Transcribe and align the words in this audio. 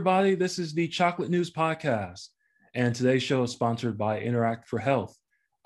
Everybody. 0.00 0.34
This 0.34 0.58
is 0.58 0.72
the 0.72 0.88
Chocolate 0.88 1.28
News 1.28 1.50
Podcast, 1.50 2.28
and 2.72 2.94
today's 2.94 3.22
show 3.22 3.42
is 3.42 3.50
sponsored 3.50 3.98
by 3.98 4.18
Interact 4.18 4.66
for 4.66 4.78
Health. 4.78 5.14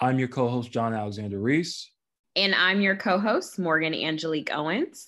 I'm 0.01 0.19
your 0.19 0.27
co 0.27 0.49
host, 0.49 0.73
John 0.73 0.93
Alexander 0.93 1.39
Reese. 1.39 1.93
And 2.35 2.53
I'm 2.53 2.81
your 2.81 2.97
co 2.97 3.21
host, 3.21 3.61
Morgan 3.61 3.95
Angelique 3.95 4.51
Owens. 4.53 5.07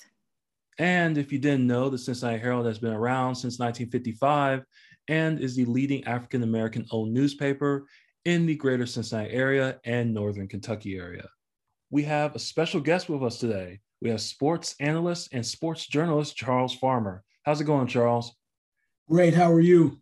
And 0.79 1.19
if 1.19 1.33
you 1.33 1.41
didn't 1.41 1.66
know, 1.66 1.89
the 1.89 1.98
Cincinnati 1.98 2.39
Herald 2.39 2.66
has 2.66 2.79
been 2.79 2.93
around 2.93 3.34
since 3.34 3.59
1955 3.59 4.62
and 5.09 5.41
is 5.41 5.56
the 5.56 5.65
leading 5.65 6.05
African 6.05 6.45
American 6.45 6.87
owned 6.93 7.12
newspaper 7.12 7.88
in 8.24 8.47
the 8.47 8.55
greater 8.55 8.87
Cincinnati 8.87 9.33
area 9.33 9.80
and 9.84 10.15
northern 10.15 10.47
Kentucky 10.47 10.97
area. 10.98 11.29
We 11.91 12.05
have 12.05 12.37
a 12.37 12.38
special 12.38 12.80
guest 12.80 13.09
with 13.09 13.24
us 13.24 13.41
today. 13.41 13.80
We 14.01 14.09
have 14.11 14.20
sports 14.20 14.77
analyst 14.79 15.30
and 15.33 15.45
sports 15.45 15.84
journalist 15.84 16.37
Charles 16.37 16.77
Farmer. 16.77 17.24
How's 17.43 17.61
it 17.61 17.65
going, 17.65 17.88
Charles? 17.88 18.33
Great. 19.09 19.34
How 19.34 19.52
are 19.52 19.60
you? 19.60 20.01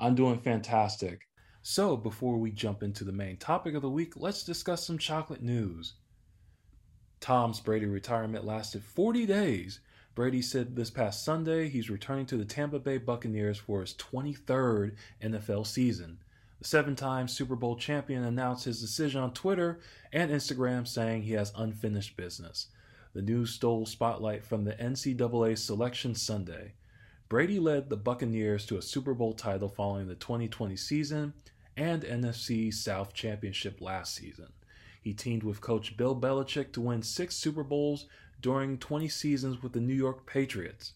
I'm 0.00 0.16
doing 0.16 0.40
fantastic. 0.40 1.28
So, 1.62 1.96
before 1.96 2.38
we 2.38 2.50
jump 2.50 2.82
into 2.82 3.04
the 3.04 3.12
main 3.12 3.36
topic 3.36 3.76
of 3.76 3.82
the 3.82 3.88
week, 3.88 4.14
let's 4.16 4.42
discuss 4.42 4.84
some 4.84 4.98
chocolate 4.98 5.44
news. 5.44 5.94
Tom's 7.20 7.60
Brady 7.60 7.86
retirement 7.86 8.44
lasted 8.44 8.82
40 8.82 9.26
days. 9.26 9.78
Brady 10.16 10.42
said 10.42 10.74
this 10.74 10.90
past 10.90 11.24
Sunday 11.24 11.68
he's 11.68 11.88
returning 11.88 12.26
to 12.26 12.36
the 12.36 12.44
Tampa 12.44 12.80
Bay 12.80 12.98
Buccaneers 12.98 13.58
for 13.58 13.80
his 13.80 13.94
23rd 13.94 14.96
NFL 15.22 15.64
season. 15.64 16.18
The 16.58 16.66
seven 16.66 16.96
time 16.96 17.28
Super 17.28 17.54
Bowl 17.54 17.76
champion 17.76 18.24
announced 18.24 18.64
his 18.64 18.80
decision 18.80 19.20
on 19.20 19.34
Twitter 19.34 19.78
and 20.12 20.32
Instagram, 20.32 20.88
saying 20.88 21.22
he 21.22 21.34
has 21.34 21.52
unfinished 21.56 22.16
business. 22.16 22.66
The 23.12 23.22
news 23.22 23.50
stole 23.50 23.86
spotlight 23.86 24.44
from 24.44 24.64
the 24.64 24.72
NCAA 24.72 25.56
Selection 25.56 26.16
Sunday. 26.16 26.72
Brady 27.28 27.58
led 27.58 27.90
the 27.90 27.96
Buccaneers 27.96 28.64
to 28.66 28.76
a 28.76 28.82
Super 28.82 29.12
Bowl 29.12 29.32
title 29.32 29.68
following 29.68 30.06
the 30.06 30.14
2020 30.14 30.76
season 30.76 31.34
and 31.76 32.04
NFC 32.04 32.72
South 32.72 33.14
Championship 33.14 33.80
last 33.80 34.14
season. 34.14 34.52
He 35.02 35.12
teamed 35.12 35.42
with 35.42 35.60
coach 35.60 35.96
Bill 35.96 36.14
Belichick 36.14 36.72
to 36.72 36.80
win 36.80 37.02
six 37.02 37.34
Super 37.34 37.64
Bowls 37.64 38.06
during 38.40 38.78
20 38.78 39.08
seasons 39.08 39.60
with 39.60 39.72
the 39.72 39.80
New 39.80 39.94
York 39.94 40.24
Patriots. 40.24 40.92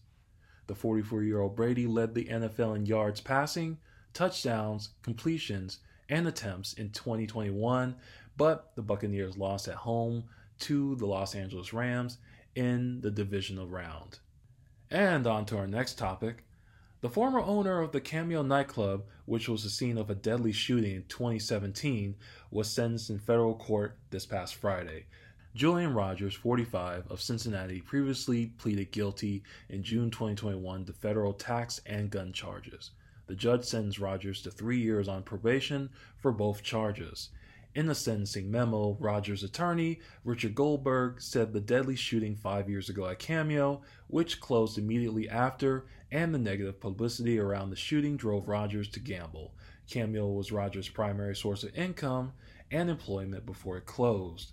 The 0.67 0.75
44 0.75 1.23
year 1.23 1.41
old 1.41 1.57
Brady 1.57 1.85
led 1.85 2.13
the 2.13 2.25
NFL 2.25 2.77
in 2.77 2.85
yards 2.85 3.19
passing, 3.19 3.77
touchdowns, 4.13 4.91
completions, 5.03 5.79
and 6.07 6.29
attempts 6.29 6.71
in 6.73 6.91
2021, 6.91 7.93
but 8.37 8.71
the 8.75 8.81
Buccaneers 8.81 9.37
lost 9.37 9.67
at 9.67 9.75
home 9.75 10.23
to 10.59 10.95
the 10.95 11.05
Los 11.05 11.35
Angeles 11.35 11.73
Rams 11.73 12.19
in 12.55 13.01
the 13.01 13.11
divisional 13.11 13.67
round. 13.67 14.19
And 14.91 15.25
on 15.25 15.45
to 15.45 15.57
our 15.57 15.67
next 15.67 15.97
topic. 15.97 16.43
The 16.99 17.09
former 17.09 17.39
owner 17.39 17.79
of 17.79 17.93
the 17.93 18.01
Cameo 18.01 18.41
nightclub, 18.41 19.05
which 19.23 19.47
was 19.47 19.63
the 19.63 19.69
scene 19.69 19.97
of 19.97 20.09
a 20.09 20.15
deadly 20.15 20.51
shooting 20.51 20.95
in 20.97 21.03
2017, 21.03 22.15
was 22.51 22.69
sentenced 22.69 23.09
in 23.09 23.17
federal 23.17 23.55
court 23.55 23.97
this 24.09 24.25
past 24.25 24.55
Friday. 24.55 25.05
Julian 25.55 25.93
Rogers, 25.93 26.33
45, 26.33 27.09
of 27.09 27.21
Cincinnati, 27.21 27.79
previously 27.79 28.47
pleaded 28.57 28.91
guilty 28.91 29.43
in 29.69 29.81
June 29.81 30.11
2021 30.11 30.83
to 30.83 30.91
federal 30.91 31.31
tax 31.31 31.79
and 31.85 32.09
gun 32.09 32.33
charges. 32.33 32.91
The 33.27 33.35
judge 33.35 33.63
sentenced 33.63 33.99
Rogers 33.99 34.41
to 34.41 34.51
three 34.51 34.79
years 34.79 35.07
on 35.07 35.23
probation 35.23 35.89
for 36.17 36.33
both 36.33 36.63
charges. 36.63 37.29
In 37.73 37.85
the 37.85 37.95
sentencing 37.95 38.51
memo, 38.51 38.97
Rogers' 38.99 39.43
attorney, 39.43 40.01
Richard 40.25 40.55
Goldberg, 40.55 41.21
said 41.21 41.53
the 41.53 41.61
deadly 41.61 41.95
shooting 41.95 42.35
five 42.35 42.69
years 42.69 42.89
ago 42.89 43.05
at 43.07 43.19
Cameo, 43.19 43.81
which 44.07 44.41
closed 44.41 44.77
immediately 44.77 45.29
after, 45.29 45.85
and 46.11 46.33
the 46.33 46.39
negative 46.39 46.81
publicity 46.81 47.39
around 47.39 47.69
the 47.69 47.77
shooting 47.77 48.17
drove 48.17 48.49
Rogers 48.49 48.89
to 48.89 48.99
gamble. 48.99 49.53
Cameo 49.89 50.27
was 50.31 50.51
Rogers' 50.51 50.89
primary 50.89 51.33
source 51.33 51.63
of 51.63 51.73
income 51.73 52.33
and 52.69 52.89
employment 52.89 53.45
before 53.45 53.77
it 53.77 53.85
closed. 53.85 54.51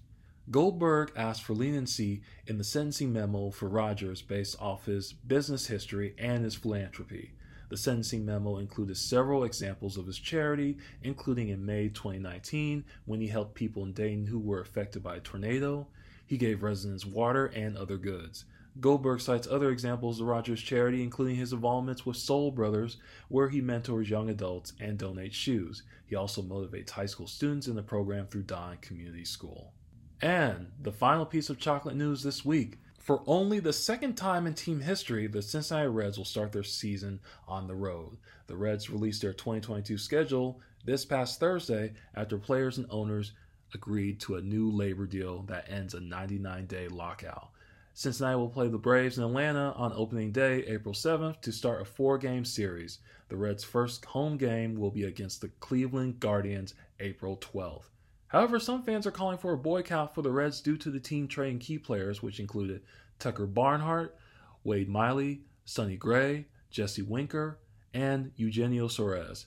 Goldberg 0.50 1.10
asked 1.16 1.42
for 1.42 1.54
leniency 1.54 2.22
in 2.46 2.56
the 2.56 2.64
sentencing 2.64 3.12
memo 3.12 3.50
for 3.50 3.68
Rogers 3.68 4.22
based 4.22 4.56
off 4.60 4.86
his 4.86 5.12
business 5.12 5.66
history 5.66 6.14
and 6.18 6.44
his 6.44 6.54
philanthropy. 6.54 7.32
The 7.68 7.76
sentencing 7.76 8.24
memo 8.24 8.58
included 8.58 8.96
several 8.96 9.44
examples 9.44 9.96
of 9.96 10.06
his 10.06 10.18
charity, 10.18 10.78
including 11.02 11.48
in 11.48 11.66
May 11.66 11.88
2019 11.88 12.84
when 13.04 13.20
he 13.20 13.28
helped 13.28 13.54
people 13.54 13.84
in 13.84 13.92
Dayton 13.92 14.26
who 14.26 14.38
were 14.38 14.60
affected 14.60 15.02
by 15.02 15.16
a 15.16 15.20
tornado. 15.20 15.86
He 16.26 16.38
gave 16.38 16.62
residents 16.62 17.04
water 17.04 17.46
and 17.46 17.76
other 17.76 17.96
goods. 17.96 18.44
Goldberg 18.80 19.20
cites 19.20 19.48
other 19.48 19.70
examples 19.70 20.20
of 20.20 20.28
Rogers' 20.28 20.62
charity, 20.62 21.02
including 21.02 21.36
his 21.36 21.52
involvements 21.52 22.06
with 22.06 22.16
Soul 22.16 22.52
Brothers, 22.52 22.98
where 23.28 23.48
he 23.48 23.60
mentors 23.60 24.08
young 24.08 24.30
adults 24.30 24.72
and 24.78 24.98
donates 24.98 25.32
shoes. 25.32 25.82
He 26.06 26.14
also 26.14 26.42
motivates 26.42 26.90
high 26.90 27.06
school 27.06 27.26
students 27.26 27.66
in 27.66 27.74
the 27.74 27.82
program 27.82 28.28
through 28.28 28.44
Dohn 28.44 28.80
Community 28.80 29.24
School. 29.24 29.72
And 30.20 30.70
the 30.80 30.92
final 30.92 31.26
piece 31.26 31.50
of 31.50 31.58
chocolate 31.58 31.96
news 31.96 32.22
this 32.22 32.44
week 32.44 32.78
for 33.08 33.22
only 33.26 33.58
the 33.58 33.72
second 33.72 34.16
time 34.16 34.46
in 34.46 34.52
team 34.52 34.82
history, 34.82 35.26
the 35.26 35.40
Cincinnati 35.40 35.88
Reds 35.88 36.18
will 36.18 36.26
start 36.26 36.52
their 36.52 36.62
season 36.62 37.20
on 37.46 37.66
the 37.66 37.74
road. 37.74 38.18
The 38.48 38.56
Reds 38.58 38.90
released 38.90 39.22
their 39.22 39.32
2022 39.32 39.96
schedule 39.96 40.60
this 40.84 41.06
past 41.06 41.40
Thursday 41.40 41.94
after 42.14 42.36
players 42.36 42.76
and 42.76 42.86
owners 42.90 43.32
agreed 43.72 44.20
to 44.20 44.34
a 44.34 44.42
new 44.42 44.70
labor 44.70 45.06
deal 45.06 45.40
that 45.44 45.70
ends 45.70 45.94
a 45.94 46.00
99 46.00 46.66
day 46.66 46.86
lockout. 46.88 47.48
Cincinnati 47.94 48.36
will 48.36 48.50
play 48.50 48.68
the 48.68 48.76
Braves 48.76 49.16
in 49.16 49.24
Atlanta 49.24 49.72
on 49.74 49.94
opening 49.94 50.30
day, 50.30 50.64
April 50.66 50.92
7th, 50.92 51.40
to 51.40 51.50
start 51.50 51.80
a 51.80 51.86
four 51.86 52.18
game 52.18 52.44
series. 52.44 52.98
The 53.30 53.38
Reds' 53.38 53.64
first 53.64 54.04
home 54.04 54.36
game 54.36 54.78
will 54.78 54.90
be 54.90 55.04
against 55.04 55.40
the 55.40 55.48
Cleveland 55.60 56.20
Guardians 56.20 56.74
April 57.00 57.38
12th. 57.38 57.88
However, 58.28 58.60
some 58.60 58.82
fans 58.82 59.06
are 59.06 59.10
calling 59.10 59.38
for 59.38 59.54
a 59.54 59.58
boycott 59.58 60.14
for 60.14 60.22
the 60.22 60.30
Reds 60.30 60.60
due 60.60 60.76
to 60.78 60.90
the 60.90 61.00
team 61.00 61.28
trading 61.28 61.58
key 61.58 61.78
players, 61.78 62.22
which 62.22 62.40
included 62.40 62.82
Tucker 63.18 63.46
Barnhart, 63.46 64.16
Wade 64.64 64.88
Miley, 64.88 65.42
Sonny 65.64 65.96
Gray, 65.96 66.46
Jesse 66.70 67.02
Winker, 67.02 67.58
and 67.94 68.30
Eugenio 68.36 68.88
Suarez. 68.88 69.46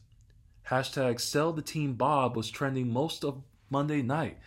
Hashtag 0.67 1.19
sell 1.19 1.53
the 1.53 1.61
team 1.61 1.93
Bob 1.93 2.35
was 2.35 2.49
trending 2.49 2.91
most 2.91 3.23
of 3.23 3.43
Monday 3.69 4.01
night, 4.01 4.39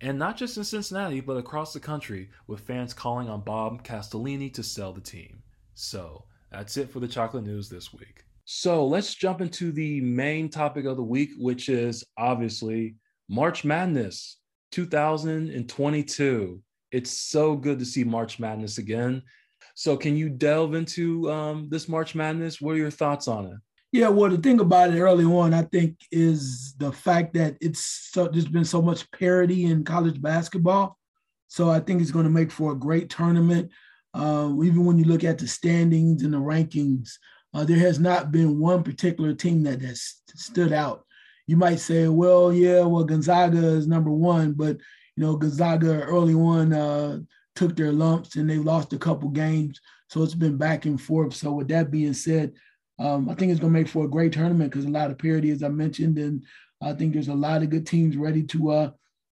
and 0.00 0.18
not 0.18 0.36
just 0.36 0.56
in 0.58 0.64
Cincinnati, 0.64 1.20
but 1.20 1.38
across 1.38 1.72
the 1.72 1.80
country, 1.80 2.30
with 2.46 2.60
fans 2.60 2.92
calling 2.92 3.28
on 3.28 3.40
Bob 3.40 3.82
Castellini 3.84 4.52
to 4.52 4.62
sell 4.62 4.92
the 4.92 5.00
team. 5.00 5.42
So, 5.74 6.24
that's 6.50 6.76
it 6.76 6.90
for 6.90 7.00
the 7.00 7.08
chocolate 7.08 7.44
news 7.44 7.68
this 7.68 7.92
week. 7.92 8.24
So, 8.44 8.86
let's 8.86 9.14
jump 9.14 9.40
into 9.40 9.72
the 9.72 10.00
main 10.02 10.50
topic 10.50 10.84
of 10.84 10.96
the 10.96 11.02
week, 11.02 11.30
which 11.38 11.68
is 11.68 12.04
obviously 12.16 12.96
March 13.28 13.64
Madness 13.64 14.38
2022. 14.72 16.62
It's 16.90 17.10
so 17.10 17.56
good 17.56 17.78
to 17.78 17.84
see 17.84 18.04
March 18.04 18.38
Madness 18.38 18.78
again. 18.78 19.22
So, 19.74 19.96
can 19.96 20.16
you 20.16 20.28
delve 20.28 20.74
into 20.74 21.30
um, 21.30 21.68
this 21.68 21.88
March 21.88 22.14
Madness? 22.14 22.60
What 22.60 22.72
are 22.72 22.78
your 22.78 22.90
thoughts 22.90 23.28
on 23.28 23.46
it? 23.46 23.56
Yeah, 23.92 24.08
well, 24.08 24.30
the 24.30 24.38
thing 24.38 24.60
about 24.60 24.92
it 24.92 25.00
early 25.00 25.24
on, 25.24 25.54
I 25.54 25.62
think, 25.62 25.96
is 26.10 26.74
the 26.78 26.92
fact 26.92 27.34
that 27.34 27.56
it's 27.60 28.10
so, 28.12 28.28
there's 28.28 28.48
been 28.48 28.64
so 28.64 28.82
much 28.82 29.10
parity 29.12 29.64
in 29.66 29.84
college 29.84 30.20
basketball. 30.20 30.98
So 31.48 31.70
I 31.70 31.80
think 31.80 32.02
it's 32.02 32.10
going 32.10 32.26
to 32.26 32.30
make 32.30 32.50
for 32.50 32.72
a 32.72 32.78
great 32.78 33.08
tournament. 33.08 33.70
Uh, 34.12 34.52
even 34.62 34.84
when 34.84 34.98
you 34.98 35.04
look 35.04 35.24
at 35.24 35.38
the 35.38 35.46
standings 35.46 36.22
and 36.22 36.34
the 36.34 36.38
rankings, 36.38 37.12
uh, 37.54 37.64
there 37.64 37.78
has 37.78 37.98
not 37.98 38.30
been 38.30 38.58
one 38.58 38.82
particular 38.82 39.32
team 39.32 39.62
that 39.62 39.80
has 39.80 40.16
stood 40.34 40.72
out 40.72 41.04
you 41.48 41.56
might 41.56 41.80
say, 41.80 42.06
well, 42.08 42.52
yeah, 42.52 42.82
well, 42.82 43.02
Gonzaga 43.02 43.58
is 43.58 43.88
number 43.88 44.10
one, 44.10 44.52
but 44.52 44.76
you 45.16 45.24
know, 45.24 45.34
Gonzaga 45.34 46.02
early 46.02 46.34
on 46.34 46.72
uh, 46.72 47.18
took 47.56 47.74
their 47.74 47.90
lumps 47.90 48.36
and 48.36 48.48
they 48.48 48.58
lost 48.58 48.92
a 48.92 48.98
couple 48.98 49.30
games, 49.30 49.80
so 50.08 50.22
it's 50.22 50.34
been 50.34 50.58
back 50.58 50.84
and 50.84 51.00
forth. 51.00 51.34
So 51.34 51.52
with 51.52 51.68
that 51.68 51.90
being 51.90 52.12
said, 52.12 52.52
um, 52.98 53.30
I 53.30 53.34
think 53.34 53.50
it's 53.50 53.60
going 53.60 53.72
to 53.72 53.78
make 53.78 53.88
for 53.88 54.04
a 54.04 54.10
great 54.10 54.32
tournament 54.32 54.70
because 54.70 54.84
a 54.84 54.90
lot 54.90 55.10
of 55.10 55.18
parity, 55.18 55.50
as 55.50 55.62
I 55.62 55.68
mentioned, 55.68 56.18
and 56.18 56.44
I 56.82 56.92
think 56.92 57.14
there's 57.14 57.28
a 57.28 57.34
lot 57.34 57.62
of 57.62 57.70
good 57.70 57.86
teams 57.86 58.16
ready 58.16 58.42
to 58.44 58.70
uh, 58.70 58.90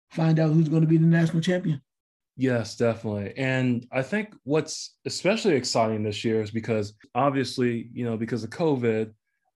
find 0.09 0.39
out 0.39 0.51
who's 0.51 0.67
going 0.67 0.81
to 0.81 0.87
be 0.87 0.97
the 0.97 1.05
national 1.05 1.43
champion. 1.43 1.79
Yes, 2.37 2.75
definitely. 2.75 3.33
And 3.37 3.85
I 3.91 4.01
think 4.01 4.33
what's 4.45 4.95
especially 5.05 5.55
exciting 5.55 6.01
this 6.01 6.25
year 6.25 6.41
is 6.41 6.49
because 6.49 6.93
obviously, 7.13 7.89
you 7.93 8.05
know, 8.05 8.17
because 8.17 8.43
of 8.43 8.49
COVID, 8.49 9.11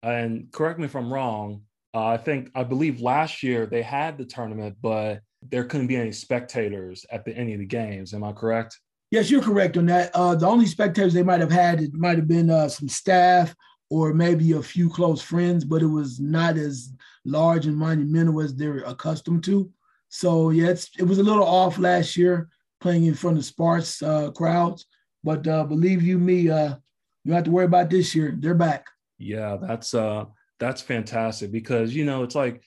and 0.04 0.52
correct 0.52 0.80
me 0.80 0.86
if 0.86 0.96
I'm 0.96 1.14
wrong, 1.14 1.62
uh, 1.94 2.06
I 2.06 2.18
think 2.18 2.50
I 2.56 2.64
believe 2.64 3.02
last 3.02 3.44
year 3.44 3.66
they 3.66 3.82
had 3.82 4.18
the 4.18 4.26
tournament, 4.26 4.78
but 4.82 5.22
there 5.50 5.64
couldn't 5.64 5.88
be 5.88 5.98
any 5.98 6.12
spectators 6.12 7.06
at 7.12 7.26
the, 7.26 7.36
any 7.36 7.54
of 7.54 7.60
the 7.60 7.66
games. 7.66 8.14
Am 8.14 8.24
I 8.24 8.32
correct? 8.32 8.80
Yes, 9.10 9.30
you're 9.30 9.42
correct 9.42 9.76
on 9.76 9.88
that. 9.88 10.12
Uh, 10.14 10.36
the 10.36 10.48
only 10.48 10.66
spectators 10.66 11.14
they 11.14 11.24
might 11.24 11.42
have 11.42 11.52
had 11.52 11.82
it 11.82 11.94
might 11.94 12.18
have 12.18 12.28
been 12.28 12.50
uh, 12.50 12.70
some 12.70 12.88
staff 12.88 13.54
or 13.90 14.14
maybe 14.14 14.54
a 14.54 14.62
few 14.62 14.90
close 14.90 15.22
friends, 15.22 15.66
but 15.66 15.82
it 15.82 15.88
was 15.88 16.20
not 16.20 16.58
as 16.58 16.94
large 17.26 17.66
and 17.66 17.76
monumental 17.76 18.40
as 18.42 18.56
they're 18.56 18.84
accustomed 18.86 19.44
to. 19.44 19.70
So 20.08 20.52
yeah, 20.52 20.74
it 20.98 21.04
was 21.04 21.20
a 21.20 21.24
little 21.24 21.44
off 21.44 21.78
last 21.78 22.16
year 22.16 22.48
playing 22.80 23.06
in 23.06 23.14
front 23.14 23.38
of 23.38 23.44
sparse 23.44 24.02
uh, 24.02 24.32
crowds, 24.32 24.86
but 25.26 25.46
uh, 25.46 25.66
believe 25.66 26.02
you 26.02 26.18
me, 26.18 26.50
uh, 26.50 26.76
you 27.24 27.30
don't 27.30 27.36
have 27.36 27.44
to 27.44 27.52
worry 27.52 27.66
about 27.66 27.90
this 27.90 28.16
year. 28.16 28.34
They're 28.40 28.56
back. 28.56 28.86
Yeah, 29.20 29.58
that's 29.62 29.94
uh 29.94 30.26
that's 30.62 30.82
fantastic 30.82 31.52
because 31.52 31.94
you 31.94 32.06
know 32.06 32.24
it's 32.24 32.36
like 32.36 32.62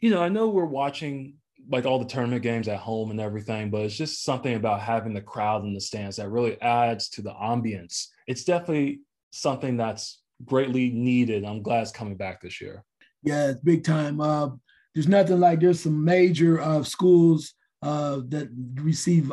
you 0.00 0.10
know 0.10 0.20
I 0.20 0.28
know 0.28 0.48
we're 0.48 0.64
watching 0.64 1.34
like 1.70 1.86
all 1.86 1.98
the 1.98 2.04
tournament 2.04 2.42
games 2.42 2.66
at 2.66 2.78
home 2.78 3.10
and 3.10 3.20
everything, 3.20 3.70
but 3.70 3.82
it's 3.82 3.96
just 3.96 4.24
something 4.24 4.54
about 4.54 4.80
having 4.80 5.12
the 5.14 5.20
crowd 5.20 5.64
in 5.64 5.74
the 5.74 5.80
stands 5.80 6.16
that 6.16 6.30
really 6.30 6.60
adds 6.62 7.10
to 7.10 7.22
the 7.22 7.32
ambience. 7.32 8.06
It's 8.26 8.44
definitely 8.44 9.00
something 9.32 9.76
that's 9.76 10.22
greatly 10.44 10.90
needed. 10.90 11.44
I'm 11.44 11.62
glad 11.62 11.82
it's 11.82 11.92
coming 11.92 12.16
back 12.16 12.40
this 12.40 12.60
year. 12.60 12.84
Yeah, 13.22 13.48
it's 13.48 13.60
big 13.60 13.84
time. 13.84 14.20
Uh, 14.20 14.50
there's 14.94 15.08
nothing 15.08 15.40
like 15.40 15.60
there's 15.60 15.80
some 15.80 16.02
major 16.02 16.60
uh, 16.60 16.82
schools 16.82 17.52
uh, 17.82 18.20
that 18.28 18.48
receive 18.74 19.32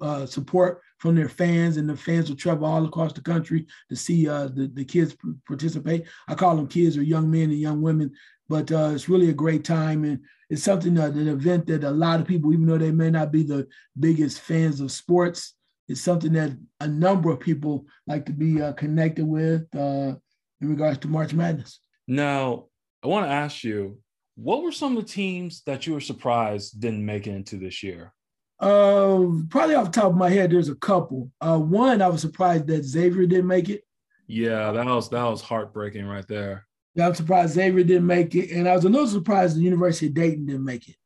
uh, 0.00 0.26
support 0.26 0.80
from 0.98 1.14
their 1.14 1.28
fans, 1.28 1.76
and 1.76 1.88
the 1.88 1.96
fans 1.96 2.28
will 2.28 2.36
travel 2.36 2.66
all 2.66 2.84
across 2.84 3.12
the 3.12 3.20
country 3.20 3.66
to 3.88 3.96
see 3.96 4.28
uh, 4.28 4.48
the, 4.48 4.70
the 4.72 4.84
kids 4.84 5.16
participate. 5.46 6.06
I 6.28 6.34
call 6.34 6.56
them 6.56 6.68
kids 6.68 6.96
or 6.96 7.02
young 7.02 7.30
men 7.30 7.50
and 7.50 7.60
young 7.60 7.82
women, 7.82 8.12
but 8.48 8.72
uh, 8.72 8.92
it's 8.94 9.08
really 9.08 9.28
a 9.28 9.34
great 9.34 9.64
time. 9.64 10.04
And 10.04 10.20
it's 10.48 10.62
something, 10.62 10.98
uh, 10.98 11.06
an 11.06 11.28
event 11.28 11.66
that 11.66 11.84
a 11.84 11.90
lot 11.90 12.20
of 12.20 12.26
people, 12.26 12.52
even 12.52 12.66
though 12.66 12.78
they 12.78 12.92
may 12.92 13.10
not 13.10 13.30
be 13.30 13.42
the 13.42 13.66
biggest 13.98 14.40
fans 14.40 14.80
of 14.80 14.90
sports, 14.90 15.54
it's 15.88 16.00
something 16.00 16.32
that 16.32 16.52
a 16.80 16.88
number 16.88 17.30
of 17.30 17.40
people 17.40 17.86
like 18.06 18.24
to 18.26 18.32
be 18.32 18.62
uh, 18.62 18.72
connected 18.72 19.26
with 19.26 19.66
in 19.74 20.18
regards 20.60 20.98
to 20.98 21.08
March 21.08 21.34
Madness. 21.34 21.80
Now, 22.06 22.66
I 23.02 23.08
want 23.08 23.26
to 23.26 23.32
ask 23.32 23.64
you, 23.64 23.98
what 24.36 24.62
were 24.62 24.72
some 24.72 24.96
of 24.96 25.04
the 25.04 25.08
teams 25.08 25.62
that 25.66 25.86
you 25.86 25.94
were 25.94 26.00
surprised 26.00 26.80
didn't 26.80 27.04
make 27.04 27.26
it 27.26 27.34
into 27.34 27.56
this 27.56 27.82
year? 27.82 28.12
Uh, 28.58 29.26
probably 29.50 29.74
off 29.74 29.86
the 29.86 30.00
top 30.00 30.10
of 30.10 30.16
my 30.16 30.30
head, 30.30 30.50
there's 30.50 30.68
a 30.68 30.76
couple. 30.76 31.30
Uh, 31.40 31.58
one, 31.58 32.00
I 32.00 32.08
was 32.08 32.20
surprised 32.20 32.66
that 32.68 32.84
Xavier 32.84 33.26
didn't 33.26 33.48
make 33.48 33.68
it. 33.68 33.82
Yeah, 34.28 34.70
that 34.72 34.86
was 34.86 35.10
that 35.10 35.24
was 35.24 35.42
heartbreaking 35.42 36.06
right 36.06 36.26
there. 36.28 36.66
Yeah, 36.94 37.08
I'm 37.08 37.14
surprised 37.14 37.54
Xavier 37.54 37.84
didn't 37.84 38.06
make 38.06 38.34
it, 38.34 38.50
and 38.52 38.68
I 38.68 38.74
was 38.74 38.84
a 38.84 38.88
little 38.88 39.08
surprised 39.08 39.56
the 39.56 39.62
University 39.62 40.06
of 40.06 40.14
Dayton 40.14 40.46
didn't 40.46 40.64
make 40.64 40.88
it. 40.88 40.96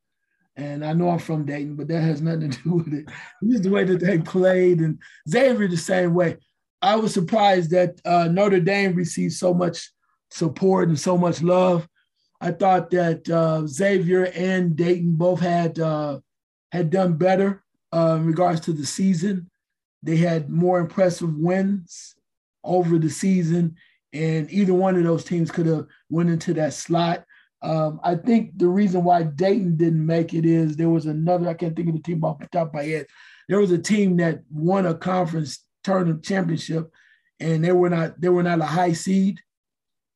And 0.56 0.84
I 0.84 0.92
know 0.92 1.10
I'm 1.10 1.18
from 1.18 1.44
Dayton, 1.44 1.76
but 1.76 1.88
that 1.88 2.00
has 2.02 2.22
nothing 2.22 2.50
to 2.50 2.62
do 2.62 2.72
with 2.74 2.92
it. 2.92 3.06
Just 3.50 3.62
the 3.62 3.70
way 3.70 3.84
that 3.84 4.00
they 4.00 4.18
played, 4.18 4.80
and 4.80 4.98
Xavier 5.28 5.68
the 5.68 5.76
same 5.76 6.14
way. 6.14 6.36
I 6.82 6.96
was 6.96 7.14
surprised 7.14 7.70
that 7.70 8.00
uh, 8.04 8.28
Notre 8.28 8.60
Dame 8.60 8.94
received 8.94 9.32
so 9.32 9.54
much 9.54 9.90
support 10.30 10.88
and 10.88 10.98
so 10.98 11.16
much 11.16 11.42
love. 11.42 11.88
I 12.40 12.50
thought 12.50 12.90
that 12.90 13.28
uh, 13.28 13.66
Xavier 13.66 14.26
and 14.34 14.76
Dayton 14.76 15.16
both 15.16 15.40
had 15.40 15.78
uh, 15.78 16.20
had 16.72 16.90
done 16.90 17.14
better 17.14 17.64
uh, 17.92 18.16
in 18.18 18.26
regards 18.26 18.60
to 18.62 18.72
the 18.72 18.86
season. 18.86 19.50
They 20.02 20.16
had 20.16 20.50
more 20.50 20.78
impressive 20.78 21.34
wins 21.34 22.14
over 22.62 22.98
the 22.98 23.10
season, 23.10 23.76
and 24.12 24.50
either 24.50 24.74
one 24.74 24.96
of 24.96 25.04
those 25.04 25.24
teams 25.24 25.50
could 25.50 25.66
have 25.66 25.86
went 26.10 26.30
into 26.30 26.54
that 26.54 26.74
slot. 26.74 27.24
Um, 27.62 28.00
I 28.04 28.14
think 28.14 28.58
the 28.58 28.68
reason 28.68 29.02
why 29.02 29.22
Dayton 29.22 29.76
didn't 29.76 30.04
make 30.04 30.34
it 30.34 30.44
is 30.44 30.76
there 30.76 30.90
was 30.90 31.06
another. 31.06 31.48
I 31.48 31.54
can't 31.54 31.74
think 31.74 31.88
of 31.88 31.94
the 31.94 32.02
team 32.02 32.22
off 32.22 32.38
the 32.38 32.48
top 32.48 32.68
of 32.68 32.74
my 32.74 32.84
head. 32.84 33.06
There 33.48 33.60
was 33.60 33.70
a 33.70 33.78
team 33.78 34.18
that 34.18 34.40
won 34.50 34.86
a 34.86 34.94
conference 34.94 35.64
tournament 35.82 36.22
championship, 36.22 36.90
and 37.40 37.64
they 37.64 37.72
were 37.72 37.90
not 37.90 38.20
they 38.20 38.28
were 38.28 38.42
not 38.42 38.60
a 38.60 38.66
high 38.66 38.92
seed 38.92 39.40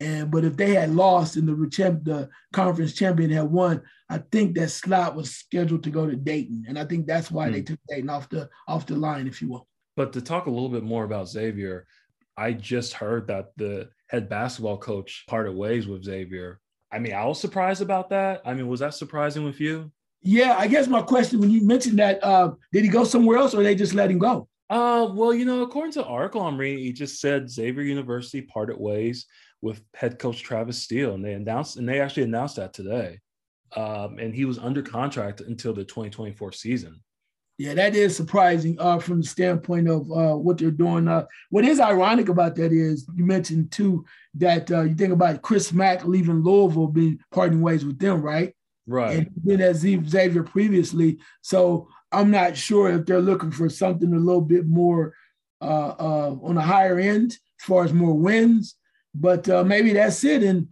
and 0.01 0.31
but 0.31 0.45
if 0.45 0.57
they 0.57 0.75
had 0.75 0.95
lost 0.95 1.37
and 1.37 1.47
the 1.47 1.69
champ, 1.69 2.05
the 2.05 2.29
conference 2.53 2.95
champion 2.95 3.31
had 3.31 3.51
won, 3.51 3.83
I 4.09 4.19
think 4.19 4.57
that 4.57 4.71
slot 4.71 5.15
was 5.15 5.31
scheduled 5.31 5.85
to 5.85 5.91
go 5.91 6.07
to 6.07 6.17
Dayton, 6.17 6.65
and 6.67 6.79
I 6.79 6.87
think 6.87 7.07
that's 7.07 7.31
why 7.31 7.49
mm. 7.49 7.53
they 7.53 7.59
hmm. 7.61 7.65
took 7.67 7.81
Dayton 7.89 8.11
off 8.11 8.29
the 8.31 8.49
off 8.67 8.87
the 8.87 8.97
line, 8.97 9.27
if 9.27 9.43
you 9.43 9.49
will. 9.49 9.69
But 9.97 10.13
to 10.15 10.23
talk 10.23 10.47
a 10.47 10.51
little 10.51 10.71
bit 10.71 10.83
more 10.83 11.05
about 11.05 11.29
Xavier, 11.29 11.87
I 12.37 12.55
just 12.55 12.95
heard 12.95 13.27
that 13.27 13.51
the 13.57 13.91
head 14.09 14.29
basketball 14.29 14.79
coach 14.79 15.25
parted 15.29 15.55
ways 15.55 15.87
with 15.87 16.05
Xavier. 16.05 16.61
I 16.91 16.99
mean, 16.99 17.13
I 17.13 17.27
was 17.27 17.39
surprised 17.39 17.83
about 17.83 18.09
that. 18.11 18.41
I 18.47 18.55
mean, 18.55 18.67
was 18.69 18.81
that 18.81 18.95
surprising 18.95 19.45
with 19.45 19.61
you? 19.61 19.93
Yeah, 20.23 20.57
I 20.59 20.67
guess 20.67 20.87
my 20.87 21.03
question 21.03 21.41
when 21.41 21.51
you 21.51 21.67
mentioned 21.67 21.99
that, 21.99 22.23
uh, 22.25 22.53
did 22.73 22.85
he 22.85 22.91
go 22.91 23.05
somewhere 23.05 23.39
else 23.39 23.55
or 23.55 23.63
they 23.63 23.75
just 23.75 23.95
let 23.95 24.11
him 24.11 24.19
go? 24.19 24.49
Uh, 24.69 25.09
well, 25.13 25.35
you 25.35 25.45
know, 25.45 25.63
according 25.63 25.93
to 25.93 26.01
the 26.01 26.07
article 26.07 26.43
I'm 26.43 26.57
reading, 26.57 26.85
he 26.85 26.93
just 26.93 27.21
said 27.21 27.51
Xavier 27.51 27.83
University 27.83 28.43
parted 28.43 28.79
ways 28.79 29.27
with 29.63 29.83
head 29.95 30.19
coach 30.19 30.43
Travis 30.43 30.83
Steele, 30.83 31.15
and 31.15 31.25
they 31.25 31.35
announced 31.35 31.77
and 31.77 31.89
they 31.89 32.01
actually 32.01 32.25
announced 32.25 32.57
that 32.57 32.73
today. 32.73 33.19
Um, 33.77 34.19
and 34.19 34.35
he 34.35 34.45
was 34.45 34.59
under 34.59 34.83
contract 34.83 35.41
until 35.41 35.73
the 35.73 35.85
2024 35.85 36.53
season. 36.53 37.01
Yeah, 37.61 37.75
that 37.75 37.95
is 37.95 38.17
surprising 38.17 38.77
uh, 38.81 38.99
from 38.99 39.21
the 39.21 39.27
standpoint 39.27 39.87
of 39.87 40.11
uh, 40.11 40.35
what 40.35 40.57
they're 40.57 40.71
doing. 40.71 41.07
Uh, 41.07 41.27
what 41.51 41.65
is 41.65 41.79
ironic 41.79 42.31
about 42.31 42.57
that 42.57 42.73
is 42.73 43.07
you 43.15 43.27
mentioned 43.27 43.71
too 43.71 44.05
that 44.35 44.71
uh, 44.71 44.81
you 44.81 44.95
think 44.95 45.13
about 45.13 45.43
Chris 45.43 45.71
Mack 45.71 46.07
leaving 46.07 46.43
Louisville, 46.43 46.87
being 46.87 47.19
parting 47.31 47.61
ways 47.61 47.85
with 47.85 47.99
them, 47.99 48.23
right? 48.23 48.55
Right. 48.87 49.19
And 49.19 49.31
then 49.45 49.61
as 49.61 49.81
Xavier 49.81 50.43
previously, 50.43 51.19
so 51.43 51.89
I'm 52.11 52.31
not 52.31 52.57
sure 52.57 52.91
if 52.91 53.05
they're 53.05 53.21
looking 53.21 53.51
for 53.51 53.69
something 53.69 54.13
a 54.13 54.19
little 54.19 54.41
bit 54.41 54.67
more 54.67 55.15
uh, 55.61 55.95
uh, 55.99 56.37
on 56.43 56.55
the 56.55 56.63
higher 56.63 56.99
end 56.99 57.33
as 57.33 57.67
far 57.67 57.85
as 57.85 57.93
more 57.93 58.15
wins, 58.15 58.77
but 59.15 59.49
uh, 59.49 59.65
maybe 59.65 59.93
that's 59.93 60.23
it. 60.25 60.43
And 60.43 60.69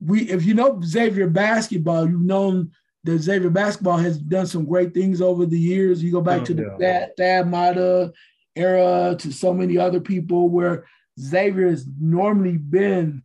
we, 0.00 0.22
if 0.30 0.44
you 0.44 0.54
know 0.54 0.80
Xavier 0.82 1.28
basketball, 1.28 2.08
you've 2.08 2.20
known 2.20 2.70
that 3.04 3.18
Xavier 3.18 3.50
basketball 3.50 3.98
has 3.98 4.18
done 4.18 4.46
some 4.46 4.64
great 4.64 4.92
things 4.92 5.20
over 5.20 5.46
the 5.46 5.58
years. 5.58 6.02
You 6.02 6.12
go 6.12 6.20
back 6.20 6.42
oh, 6.42 6.44
to 6.46 6.54
the 6.54 6.76
yeah. 6.80 7.06
Thad 7.16 7.48
Matta 7.48 8.12
era, 8.54 9.16
to 9.18 9.32
so 9.32 9.54
many 9.54 9.78
other 9.78 10.00
people 10.00 10.48
where 10.48 10.86
Xavier 11.18 11.68
has 11.68 11.86
normally 12.00 12.56
been 12.56 13.22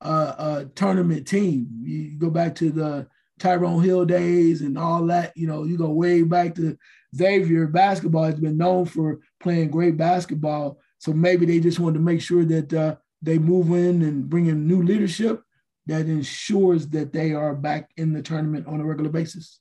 a, 0.00 0.08
a 0.08 0.70
tournament 0.74 1.26
team. 1.26 1.68
You 1.82 2.18
go 2.18 2.30
back 2.30 2.54
to 2.56 2.70
the 2.70 3.06
Tyrone 3.38 3.82
Hill 3.82 4.04
days 4.04 4.62
and 4.62 4.78
all 4.78 5.06
that. 5.06 5.36
You 5.36 5.46
know, 5.46 5.64
you 5.64 5.78
go 5.78 5.90
way 5.90 6.22
back 6.22 6.54
to 6.56 6.76
Xavier 7.14 7.66
basketball 7.66 8.24
has 8.24 8.38
been 8.38 8.56
known 8.56 8.84
for 8.84 9.20
playing 9.40 9.70
great 9.70 9.96
basketball. 9.96 10.78
So 10.98 11.12
maybe 11.12 11.46
they 11.46 11.60
just 11.60 11.80
wanted 11.80 11.94
to 11.94 12.04
make 12.04 12.20
sure 12.20 12.44
that 12.44 12.72
uh, 12.72 12.96
they 13.22 13.38
move 13.38 13.70
in 13.70 14.02
and 14.02 14.28
bring 14.28 14.46
in 14.46 14.66
new 14.66 14.82
leadership 14.82 15.42
that 15.86 16.06
ensures 16.06 16.88
that 16.88 17.12
they 17.12 17.32
are 17.32 17.54
back 17.54 17.90
in 17.96 18.12
the 18.12 18.22
tournament 18.22 18.66
on 18.66 18.80
a 18.80 18.84
regular 18.84 19.10
basis. 19.10 19.60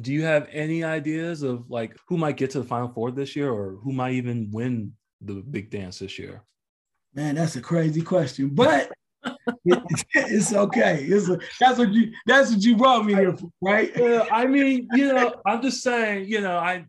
Do 0.00 0.12
you 0.12 0.24
have 0.24 0.48
any 0.52 0.84
ideas 0.84 1.42
of 1.42 1.70
like 1.70 1.96
who 2.06 2.16
might 2.16 2.36
get 2.36 2.50
to 2.50 2.60
the 2.60 2.66
final 2.66 2.88
four 2.88 3.10
this 3.10 3.34
year 3.34 3.50
or 3.50 3.76
who 3.82 3.92
might 3.92 4.12
even 4.12 4.50
win 4.52 4.92
the 5.20 5.34
big 5.34 5.70
dance 5.70 5.98
this 5.98 6.18
year? 6.18 6.44
Man, 7.14 7.34
that's 7.34 7.56
a 7.56 7.62
crazy 7.62 8.02
question. 8.02 8.50
But 8.50 8.90
it's 10.14 10.52
okay. 10.52 11.04
It's 11.04 11.28
a, 11.28 11.38
that's 11.58 11.78
what 11.78 11.92
you 11.92 12.12
that's 12.26 12.50
what 12.50 12.62
you 12.62 12.76
brought 12.76 13.06
me 13.06 13.14
here 13.14 13.34
for, 13.34 13.50
right? 13.62 13.90
Yeah, 13.96 14.26
I 14.30 14.46
mean, 14.46 14.88
you 14.92 15.12
know, 15.12 15.34
I'm 15.46 15.62
just 15.62 15.82
saying, 15.82 16.28
you 16.28 16.42
know, 16.42 16.58
I 16.58 16.84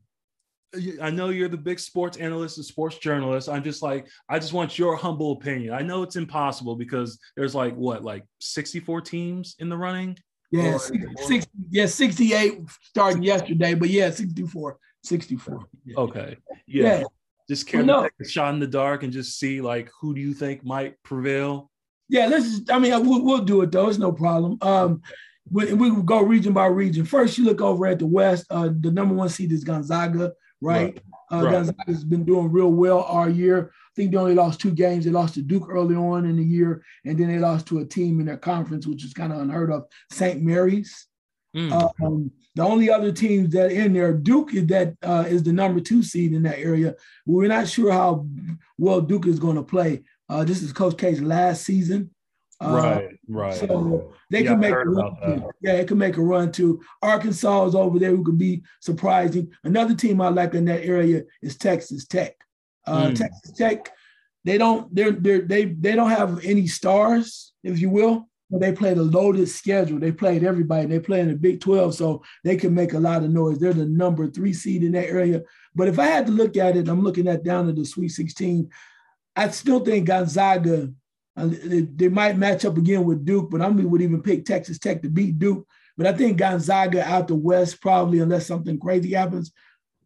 I 1.01 1.09
know 1.09 1.29
you're 1.29 1.47
the 1.47 1.57
big 1.57 1.79
sports 1.79 2.17
analyst 2.17 2.57
and 2.57 2.65
sports 2.65 2.97
journalist. 2.97 3.47
I'm 3.47 3.63
just 3.63 3.81
like, 3.81 4.07
I 4.29 4.37
just 4.37 4.53
want 4.53 4.77
your 4.77 4.95
humble 4.95 5.31
opinion. 5.31 5.73
I 5.73 5.81
know 5.81 6.03
it's 6.03 6.15
impossible 6.15 6.75
because 6.75 7.19
there's 7.35 7.55
like 7.55 7.75
what, 7.75 8.03
like 8.03 8.23
64 8.39 9.01
teams 9.01 9.55
in 9.59 9.69
the 9.69 9.77
running? 9.77 10.17
Yeah, 10.51 10.75
or, 10.75 10.79
60, 10.79 11.07
60, 11.25 11.51
yeah, 11.69 11.85
68 11.85 12.59
starting 12.81 13.23
yesterday, 13.23 13.73
but 13.73 13.89
yeah, 13.89 14.09
64, 14.09 14.77
64. 15.03 15.67
Yeah. 15.85 15.95
Okay. 15.97 16.37
Yeah. 16.67 16.99
yeah. 16.99 17.03
Just 17.49 17.67
care 17.67 17.83
well, 17.83 18.03
to 18.03 18.09
take 18.09 18.27
a 18.27 18.29
shot 18.29 18.53
in 18.53 18.59
the 18.59 18.67
dark 18.67 19.03
and 19.03 19.13
just 19.13 19.39
see 19.39 19.61
like 19.61 19.89
who 20.01 20.13
do 20.13 20.19
you 20.19 20.33
think 20.33 20.65
might 20.65 21.01
prevail? 21.03 21.71
Yeah, 22.09 22.27
let's. 22.27 22.45
Just, 22.45 22.71
I 22.71 22.79
mean, 22.79 22.91
we'll, 23.05 23.23
we'll 23.23 23.43
do 23.43 23.61
it 23.61 23.71
though. 23.71 23.87
It's 23.87 23.97
no 23.97 24.11
problem. 24.11 24.57
Um, 24.61 25.01
we, 25.49 25.73
we 25.73 25.89
go 26.03 26.21
region 26.21 26.53
by 26.53 26.65
region. 26.65 27.05
First, 27.05 27.37
you 27.37 27.45
look 27.45 27.61
over 27.61 27.87
at 27.87 27.99
the 27.99 28.05
West. 28.05 28.45
Uh, 28.49 28.69
the 28.79 28.91
number 28.91 29.13
one 29.15 29.29
seed 29.29 29.51
is 29.51 29.63
Gonzaga, 29.63 30.33
right? 30.61 30.93
right. 30.93 31.03
Uh, 31.31 31.45
right. 31.45 31.51
Gonzaga's 31.51 32.03
been 32.03 32.23
doing 32.23 32.51
real 32.51 32.71
well 32.71 32.99
all 32.99 33.29
year. 33.29 33.71
I 33.73 33.89
think 33.95 34.11
they 34.11 34.17
only 34.17 34.35
lost 34.35 34.59
two 34.59 34.71
games. 34.71 35.05
They 35.05 35.11
lost 35.11 35.33
to 35.35 35.41
Duke 35.41 35.67
early 35.69 35.95
on 35.95 36.25
in 36.25 36.37
the 36.37 36.43
year, 36.43 36.83
and 37.05 37.17
then 37.17 37.27
they 37.27 37.39
lost 37.39 37.67
to 37.67 37.79
a 37.79 37.85
team 37.85 38.19
in 38.19 38.25
their 38.25 38.37
conference, 38.37 38.87
which 38.87 39.03
is 39.03 39.13
kind 39.13 39.33
of 39.33 39.39
unheard 39.39 39.71
of, 39.71 39.85
St. 40.11 40.41
Mary's. 40.41 41.07
Mm. 41.55 41.91
Um, 42.01 42.31
the 42.55 42.63
only 42.63 42.89
other 42.89 43.11
teams 43.11 43.53
that 43.53 43.71
in 43.71 43.93
there, 43.93 44.13
Duke 44.13 44.53
is 44.53 44.67
that 44.67 44.95
uh, 45.03 45.25
is 45.27 45.43
the 45.43 45.53
number 45.53 45.79
two 45.79 46.03
seed 46.03 46.33
in 46.33 46.43
that 46.43 46.59
area. 46.59 46.95
We're 47.25 47.47
not 47.47 47.67
sure 47.67 47.91
how 47.91 48.27
well 48.77 49.01
Duke 49.01 49.27
is 49.27 49.39
going 49.39 49.55
to 49.55 49.63
play. 49.63 50.03
Uh, 50.29 50.43
this 50.43 50.61
is 50.61 50.73
Coach 50.73 50.97
K's 50.97 51.21
last 51.21 51.63
season. 51.63 52.11
Uh, 52.59 52.69
right, 52.69 53.19
right. 53.27 53.53
So 53.53 54.13
they 54.31 54.43
yeah, 54.43 54.49
can 54.51 54.59
make 54.59 54.73
a 54.73 54.89
run. 54.89 55.45
Yeah, 55.61 55.73
it 55.73 55.87
can 55.87 55.97
make 55.97 56.17
a 56.17 56.21
run 56.21 56.51
too. 56.51 56.81
Arkansas 57.03 57.67
is 57.67 57.75
over 57.75 57.99
there 57.99 58.15
who 58.15 58.23
could 58.23 58.39
be 58.39 58.63
surprising. 58.79 59.51
Another 59.63 59.93
team 59.93 60.19
I 60.21 60.29
like 60.29 60.55
in 60.55 60.65
that 60.65 60.83
area 60.83 61.23
is 61.41 61.57
Texas 61.57 62.07
Tech. 62.07 62.35
Uh, 62.87 63.07
mm. 63.07 63.15
Texas 63.15 63.51
Tech, 63.51 63.93
they 64.43 64.57
don't 64.57 64.93
they're, 64.95 65.11
they're 65.11 65.41
they 65.41 65.65
they 65.65 65.93
don't 65.93 66.09
have 66.09 66.43
any 66.43 66.65
stars, 66.65 67.53
if 67.63 67.79
you 67.79 67.89
will. 67.89 68.27
But 68.49 68.61
they 68.61 68.71
played 68.71 68.97
a 68.97 69.03
loaded 69.03 69.49
schedule. 69.49 69.99
They 69.99 70.13
played 70.13 70.43
everybody. 70.43 70.87
They 70.87 71.01
play 71.01 71.19
in 71.19 71.27
the 71.27 71.35
Big 71.35 71.59
12, 71.59 71.93
so 71.95 72.23
they 72.45 72.55
can 72.55 72.73
make 72.73 72.93
a 72.93 72.99
lot 72.99 73.23
of 73.23 73.29
noise. 73.29 73.59
They're 73.59 73.73
the 73.73 73.85
number 73.85 74.29
three 74.29 74.53
seed 74.53 74.83
in 74.83 74.93
that 74.93 75.09
area. 75.09 75.41
But 75.75 75.89
if 75.89 75.99
I 75.99 76.05
had 76.05 76.27
to 76.27 76.31
look 76.31 76.55
at 76.55 76.77
it, 76.77 76.87
I'm 76.87 77.03
looking 77.03 77.27
at 77.27 77.43
down 77.43 77.67
to 77.67 77.73
the 77.73 77.83
Sweet 77.83 78.07
16. 78.07 78.69
I 79.35 79.49
still 79.49 79.81
think 79.81 80.07
Gonzaga 80.07 80.93
they, 81.37 81.81
they, 81.81 82.09
might 82.09 82.37
match 82.37 82.65
up 82.65 82.77
again 82.77 83.03
with 83.05 83.25
Duke, 83.25 83.51
but 83.51 83.61
I 83.61 83.69
mean, 83.69 83.89
would 83.91 84.01
even 84.01 84.23
pick 84.23 84.43
Texas 84.43 84.79
Tech 84.79 85.01
to 85.03 85.09
beat 85.09 85.37
Duke. 85.37 85.67
But 85.97 86.07
I 86.07 86.13
think 86.13 86.37
Gonzaga 86.37 87.03
out 87.03 87.27
the 87.27 87.35
West, 87.35 87.81
probably, 87.81 88.19
unless 88.19 88.47
something 88.47 88.79
crazy 88.79 89.13
happens, 89.13 89.51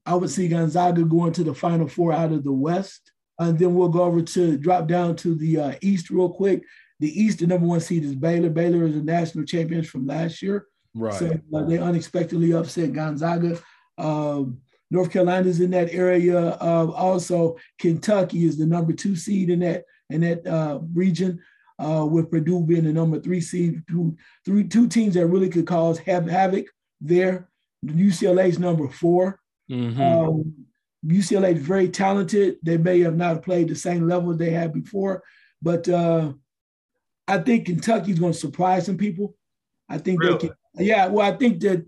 I 0.06 0.16
would 0.16 0.30
see 0.30 0.48
Gonzaga 0.48 1.04
going 1.04 1.34
to 1.34 1.44
the 1.44 1.54
Final 1.54 1.88
Four 1.88 2.14
out 2.14 2.32
of 2.32 2.44
the 2.44 2.52
West. 2.52 3.12
And 3.40 3.58
then 3.58 3.76
we'll 3.76 3.90
go 3.90 4.04
over 4.04 4.22
to 4.22 4.58
drop 4.58 4.88
down 4.88 5.16
to 5.18 5.36
the 5.36 5.60
uh, 5.60 5.74
East 5.82 6.10
real 6.10 6.30
quick. 6.30 6.64
The 7.00 7.10
East, 7.20 7.40
the 7.40 7.48
number 7.48 7.66
one 7.66 7.80
seed 7.80 8.04
is 8.04 8.16
Baylor. 8.16 8.50
Baylor 8.50 8.86
is 8.86 8.94
the 8.96 9.02
national 9.02 9.46
champions 9.46 9.90
from 9.90 10.06
last 10.06 10.42
year. 10.42 10.68
Right. 10.94 11.14
So 11.14 11.40
uh, 11.54 11.64
they 11.64 11.78
unexpectedly 11.78 12.54
upset 12.54 12.94
Gonzaga. 12.94 13.60
Um, 13.98 14.60
North 14.92 15.12
Carolina 15.12 15.48
is 15.48 15.62
in 15.62 15.72
that 15.72 15.94
area. 15.94 16.40
Uh, 16.40 16.92
also, 16.96 17.58
Kentucky 17.80 18.46
is 18.46 18.58
the 18.58 18.66
number 18.66 18.94
two 18.94 19.16
seed 19.16 19.50
in 19.50 19.60
that 19.60 19.86
in 20.12 20.22
that 20.22 20.46
uh, 20.46 20.80
region, 20.94 21.40
uh, 21.80 22.06
with 22.06 22.30
Purdue 22.30 22.64
being 22.64 22.84
the 22.84 22.94
number 22.94 23.20
three 23.20 23.42
seed. 23.42 23.84
Two, 23.90 24.16
three, 24.46 24.64
two 24.64 24.88
teams 24.88 25.16
that 25.16 25.28
really 25.28 25.50
could 25.50 25.68
cause 25.68 26.00
have 26.00 26.28
havoc 26.28 26.66
there. 27.00 27.50
UCLA 27.84 28.48
is 28.48 28.60
number 28.60 28.88
4 28.88 29.40
mm-hmm. 29.72 30.00
um, 30.00 30.54
UCLA 31.06 31.56
is 31.56 31.62
very 31.62 31.90
talented. 31.90 32.58
They 32.62 32.78
may 32.78 33.00
have 33.00 33.16
not 33.16 33.42
played 33.42 33.70
the 33.70 33.76
same 33.76 34.08
level 34.08 34.36
they 34.36 34.52
had 34.52 34.72
before, 34.72 35.24
but 35.62 35.90
uh, 35.90 36.34
I 37.28 37.40
think 37.40 37.66
Kentucky 37.66 38.12
is 38.12 38.20
going 38.20 38.34
to 38.34 38.38
surprise 38.38 38.86
some 38.86 38.98
people. 38.98 39.36
I 39.90 39.98
think 39.98 40.22
really? 40.22 40.34
they 40.34 40.48
can. 40.48 40.56
Yeah, 40.78 41.08
well, 41.08 41.26
I 41.26 41.36
think 41.36 41.60
that 41.62 41.86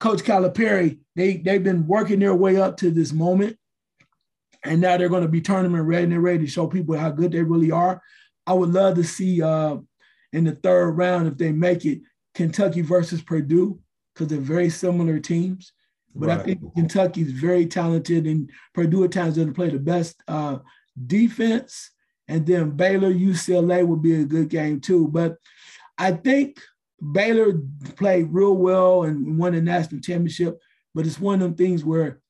Coach 0.00 0.22
Calipari 0.22 0.98
they 1.14 1.38
they've 1.38 1.62
been 1.62 1.86
working 1.86 2.18
their 2.18 2.34
way 2.34 2.56
up 2.56 2.76
to 2.78 2.90
this 2.90 3.12
moment, 3.12 3.56
and 4.66 4.80
now 4.80 4.96
they're 4.96 5.08
going 5.08 5.22
to 5.22 5.28
be 5.28 5.40
tournament 5.40 5.84
ready 5.84 6.04
and 6.04 6.22
ready 6.22 6.38
to 6.38 6.46
show 6.46 6.66
people 6.66 6.96
how 6.96 7.10
good 7.10 7.32
they 7.32 7.42
really 7.42 7.70
are. 7.70 8.00
I 8.46 8.52
would 8.52 8.72
love 8.72 8.96
to 8.96 9.04
see 9.04 9.42
uh, 9.42 9.76
in 10.32 10.44
the 10.44 10.52
third 10.52 10.90
round 10.92 11.28
if 11.28 11.36
they 11.36 11.52
make 11.52 11.84
it 11.84 12.00
Kentucky 12.34 12.82
versus 12.82 13.22
Purdue 13.22 13.78
because 14.14 14.28
they're 14.28 14.40
very 14.40 14.70
similar 14.70 15.18
teams. 15.18 15.72
But 16.14 16.28
right. 16.28 16.40
I 16.40 16.42
think 16.42 16.74
Kentucky 16.74 17.22
is 17.22 17.32
very 17.32 17.66
talented, 17.66 18.26
and 18.26 18.50
Purdue 18.72 19.04
at 19.04 19.12
times 19.12 19.36
doesn't 19.36 19.54
play 19.54 19.68
the 19.70 19.78
best 19.78 20.22
uh, 20.26 20.58
defense. 21.06 21.90
And 22.28 22.46
then 22.46 22.70
Baylor, 22.70 23.12
UCLA 23.12 23.86
would 23.86 24.02
be 24.02 24.20
a 24.20 24.24
good 24.24 24.48
game 24.48 24.80
too. 24.80 25.08
But 25.08 25.36
I 25.98 26.12
think 26.12 26.58
Baylor 27.12 27.60
played 27.96 28.32
real 28.32 28.56
well 28.56 29.04
and 29.04 29.38
won 29.38 29.52
the 29.52 29.60
national 29.60 30.00
championship. 30.00 30.58
But 30.94 31.06
it's 31.06 31.20
one 31.20 31.34
of 31.34 31.40
them 31.40 31.54
things 31.54 31.84
where 31.84 32.20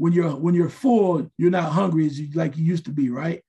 when 0.00 0.14
you're 0.14 0.34
when 0.34 0.54
you're 0.54 0.70
full, 0.70 1.30
you're 1.36 1.50
not 1.50 1.72
hungry 1.72 2.06
as 2.06 2.18
you, 2.18 2.30
like 2.32 2.56
you 2.56 2.64
used 2.64 2.86
to 2.86 2.90
be, 2.90 3.10
right? 3.10 3.42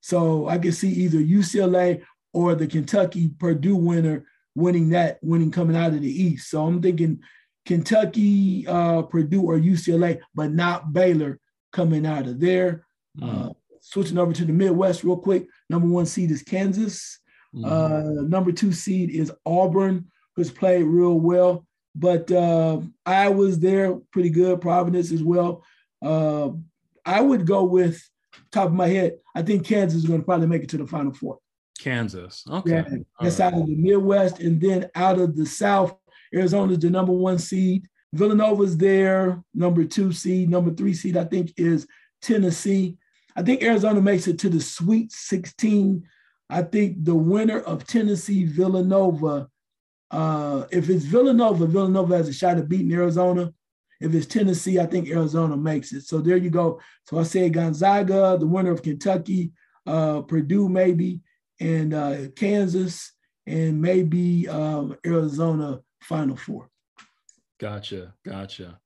So 0.00 0.48
I 0.48 0.56
can 0.56 0.72
see 0.72 0.88
either 0.88 1.18
UCLA 1.18 2.02
or 2.32 2.54
the 2.54 2.66
Kentucky 2.66 3.28
Purdue 3.38 3.76
winner 3.76 4.24
winning 4.54 4.88
that, 4.88 5.18
winning 5.20 5.50
coming 5.50 5.76
out 5.76 5.92
of 5.92 6.00
the 6.00 6.10
East. 6.10 6.48
So 6.48 6.64
I'm 6.64 6.80
thinking 6.80 7.20
Kentucky, 7.66 8.66
uh, 8.66 9.02
Purdue, 9.02 9.42
or 9.42 9.58
UCLA, 9.58 10.20
but 10.34 10.50
not 10.50 10.94
Baylor 10.94 11.38
coming 11.74 12.06
out 12.06 12.26
of 12.26 12.40
there. 12.40 12.86
Mm. 13.20 13.50
Uh, 13.50 13.52
switching 13.82 14.16
over 14.16 14.32
to 14.32 14.46
the 14.46 14.52
Midwest 14.54 15.04
real 15.04 15.18
quick. 15.18 15.46
Number 15.68 15.88
one 15.88 16.06
seed 16.06 16.30
is 16.30 16.42
Kansas. 16.42 17.18
Mm. 17.54 17.66
Uh, 17.66 18.22
number 18.22 18.50
two 18.50 18.72
seed 18.72 19.10
is 19.10 19.30
Auburn, 19.44 20.06
who's 20.36 20.50
played 20.50 20.84
real 20.84 21.20
well. 21.20 21.66
But 21.94 22.32
uh, 22.32 22.80
I 23.04 23.28
was 23.28 23.58
there 23.58 23.96
pretty 24.10 24.30
good. 24.30 24.62
Providence 24.62 25.12
as 25.12 25.22
well. 25.22 25.62
Uh, 26.02 26.50
I 27.04 27.20
would 27.20 27.46
go 27.46 27.64
with 27.64 28.02
top 28.50 28.66
of 28.66 28.72
my 28.72 28.88
head. 28.88 29.14
I 29.34 29.42
think 29.42 29.66
Kansas 29.66 30.02
is 30.02 30.06
going 30.06 30.20
to 30.20 30.24
probably 30.24 30.46
make 30.46 30.62
it 30.62 30.68
to 30.70 30.78
the 30.78 30.86
Final 30.86 31.12
Four. 31.12 31.38
Kansas, 31.78 32.44
okay. 32.48 32.84
Yeah, 32.90 32.98
that's 33.20 33.40
right. 33.40 33.52
out 33.52 33.60
of 33.60 33.66
the 33.66 33.74
Midwest, 33.74 34.40
and 34.40 34.60
then 34.60 34.88
out 34.94 35.18
of 35.18 35.36
the 35.36 35.46
South, 35.46 35.96
Arizona's 36.34 36.78
the 36.78 36.90
number 36.90 37.12
one 37.12 37.38
seed. 37.38 37.88
Villanova's 38.12 38.76
there, 38.76 39.42
number 39.54 39.84
two 39.84 40.12
seed. 40.12 40.50
Number 40.50 40.72
three 40.72 40.94
seed, 40.94 41.16
I 41.16 41.24
think, 41.24 41.52
is 41.56 41.86
Tennessee. 42.20 42.98
I 43.34 43.42
think 43.42 43.62
Arizona 43.62 44.00
makes 44.00 44.28
it 44.28 44.38
to 44.40 44.48
the 44.48 44.60
Sweet 44.60 45.10
16. 45.12 46.04
I 46.50 46.62
think 46.62 47.04
the 47.04 47.14
winner 47.14 47.60
of 47.60 47.86
Tennessee 47.86 48.44
Villanova, 48.44 49.48
uh, 50.10 50.66
if 50.70 50.90
it's 50.90 51.04
Villanova, 51.04 51.66
Villanova 51.66 52.18
has 52.18 52.28
a 52.28 52.32
shot 52.32 52.58
at 52.58 52.68
beating 52.68 52.92
Arizona. 52.92 53.52
If 54.02 54.14
it's 54.14 54.26
Tennessee, 54.26 54.80
I 54.80 54.86
think 54.86 55.08
Arizona 55.08 55.56
makes 55.56 55.92
it. 55.92 56.02
So 56.02 56.18
there 56.18 56.36
you 56.36 56.50
go. 56.50 56.80
So 57.04 57.18
I 57.18 57.22
say 57.22 57.48
Gonzaga, 57.48 58.36
the 58.38 58.46
winner 58.46 58.72
of 58.72 58.82
Kentucky, 58.82 59.52
uh, 59.86 60.22
Purdue 60.22 60.68
maybe, 60.68 61.20
and 61.60 61.94
uh, 61.94 62.16
Kansas, 62.36 63.12
and 63.46 63.80
maybe 63.80 64.48
um, 64.48 64.96
Arizona 65.06 65.80
Final 66.02 66.36
Four. 66.36 66.68
Gotcha, 67.58 68.14
gotcha. 68.24 68.78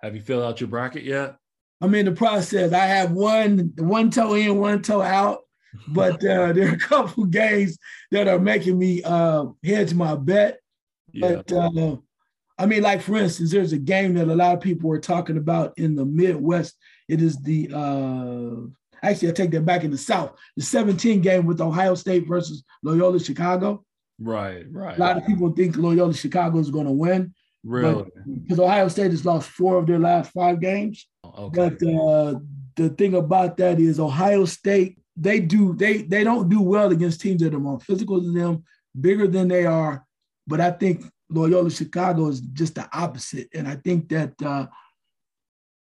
Have 0.00 0.14
you 0.14 0.22
filled 0.22 0.44
out 0.44 0.60
your 0.60 0.68
bracket 0.68 1.04
yet? 1.04 1.36
I'm 1.80 1.94
in 1.94 2.06
the 2.06 2.12
process. 2.12 2.72
I 2.72 2.86
have 2.86 3.12
one 3.12 3.72
one 3.76 4.10
toe 4.10 4.34
in, 4.34 4.58
one 4.58 4.80
toe 4.80 5.02
out, 5.02 5.40
but 5.88 6.24
uh, 6.24 6.52
there 6.54 6.70
are 6.70 6.74
a 6.74 6.78
couple 6.78 7.24
games 7.24 7.76
that 8.10 8.28
are 8.28 8.38
making 8.38 8.78
me 8.78 9.02
uh, 9.02 9.46
hedge 9.62 9.92
my 9.94 10.14
bet. 10.14 10.60
Yeah. 11.12 11.42
But 11.46 11.52
uh, 11.52 11.96
I 12.58 12.66
mean, 12.66 12.82
like 12.82 13.00
for 13.00 13.16
instance, 13.16 13.50
there's 13.50 13.72
a 13.72 13.78
game 13.78 14.14
that 14.14 14.28
a 14.28 14.34
lot 14.34 14.54
of 14.54 14.60
people 14.60 14.90
are 14.92 15.00
talking 15.00 15.36
about 15.36 15.76
in 15.76 15.96
the 15.96 16.04
Midwest. 16.04 16.76
It 17.08 17.20
is 17.20 17.40
the 17.42 17.70
uh 17.74 19.06
actually 19.06 19.28
I 19.28 19.32
take 19.32 19.50
that 19.52 19.66
back 19.66 19.84
in 19.84 19.90
the 19.90 19.98
South, 19.98 20.36
the 20.56 20.62
17 20.62 21.20
game 21.20 21.46
with 21.46 21.60
Ohio 21.60 21.94
State 21.94 22.26
versus 22.26 22.64
Loyola 22.82 23.20
Chicago. 23.20 23.84
Right, 24.20 24.64
right. 24.70 24.96
A 24.96 25.00
lot 25.00 25.16
of 25.16 25.26
people 25.26 25.52
think 25.52 25.76
Loyola 25.76 26.14
Chicago 26.14 26.58
is 26.58 26.70
going 26.70 26.86
to 26.86 26.92
win. 26.92 27.34
Really? 27.64 28.04
Because 28.42 28.60
Ohio 28.60 28.88
State 28.88 29.10
has 29.10 29.24
lost 29.24 29.48
four 29.48 29.78
of 29.78 29.86
their 29.86 29.98
last 29.98 30.30
five 30.32 30.60
games. 30.60 31.08
Okay. 31.24 31.70
But 31.70 31.82
uh, 31.82 32.34
the 32.76 32.90
thing 32.90 33.14
about 33.14 33.56
that 33.56 33.80
is 33.80 33.98
Ohio 33.98 34.44
State, 34.44 34.98
they 35.16 35.40
do 35.40 35.74
they 35.74 35.98
they 35.98 36.24
don't 36.24 36.48
do 36.48 36.60
well 36.60 36.92
against 36.92 37.20
teams 37.20 37.42
that 37.42 37.54
are 37.54 37.60
more 37.60 37.80
physical 37.80 38.20
than 38.20 38.34
them, 38.34 38.64
bigger 39.00 39.26
than 39.26 39.48
they 39.48 39.64
are. 39.64 40.04
But 40.46 40.60
I 40.60 40.70
think 40.70 41.04
Loyola 41.34 41.70
Chicago 41.70 42.28
is 42.28 42.40
just 42.40 42.76
the 42.76 42.88
opposite. 42.92 43.48
And 43.54 43.66
I 43.66 43.76
think 43.76 44.08
that 44.10 44.32
uh, 44.42 44.66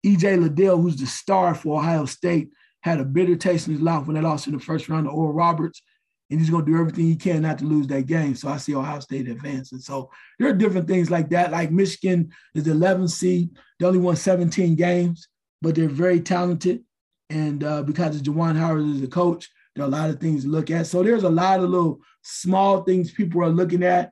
EJ 0.05 0.41
Liddell, 0.41 0.81
who's 0.81 0.97
the 0.97 1.05
star 1.05 1.53
for 1.55 1.79
Ohio 1.79 2.05
State, 2.05 2.49
had 2.81 2.99
a 2.99 3.05
bitter 3.05 3.35
taste 3.35 3.67
in 3.67 3.73
his 3.73 3.81
mouth 3.81 4.05
when 4.05 4.15
they 4.15 4.21
lost 4.21 4.47
in 4.47 4.53
the 4.53 4.59
first 4.59 4.89
round 4.89 5.05
to 5.05 5.11
Oral 5.11 5.33
Roberts. 5.33 5.81
And 6.29 6.39
he's 6.39 6.49
going 6.49 6.65
to 6.65 6.71
do 6.71 6.79
everything 6.79 7.05
he 7.05 7.15
can 7.15 7.43
not 7.43 7.59
to 7.59 7.65
lose 7.65 7.87
that 7.87 8.07
game. 8.07 8.35
So 8.35 8.49
I 8.49 8.57
see 8.57 8.75
Ohio 8.75 8.99
State 8.99 9.29
advancing. 9.29 9.79
So 9.79 10.09
there 10.39 10.49
are 10.49 10.53
different 10.53 10.87
things 10.87 11.11
like 11.11 11.29
that. 11.29 11.51
Like 11.51 11.71
Michigan 11.71 12.31
is 12.55 12.63
the 12.63 12.71
11th 12.71 13.11
seed. 13.11 13.51
They 13.79 13.85
only 13.85 13.99
won 13.99 14.15
17 14.15 14.75
games, 14.75 15.27
but 15.61 15.75
they're 15.75 15.87
very 15.87 16.19
talented. 16.19 16.83
And 17.29 17.63
uh, 17.63 17.83
because 17.83 18.21
Juwan 18.21 18.57
Howard 18.57 18.81
is 18.81 19.01
the 19.01 19.07
coach, 19.07 19.49
there 19.75 19.85
are 19.85 19.87
a 19.87 19.91
lot 19.91 20.09
of 20.09 20.19
things 20.19 20.43
to 20.43 20.49
look 20.49 20.71
at. 20.71 20.87
So 20.87 21.03
there's 21.03 21.23
a 21.23 21.29
lot 21.29 21.59
of 21.59 21.69
little 21.69 21.99
small 22.23 22.83
things 22.83 23.11
people 23.11 23.43
are 23.43 23.49
looking 23.49 23.83
at 23.83 24.11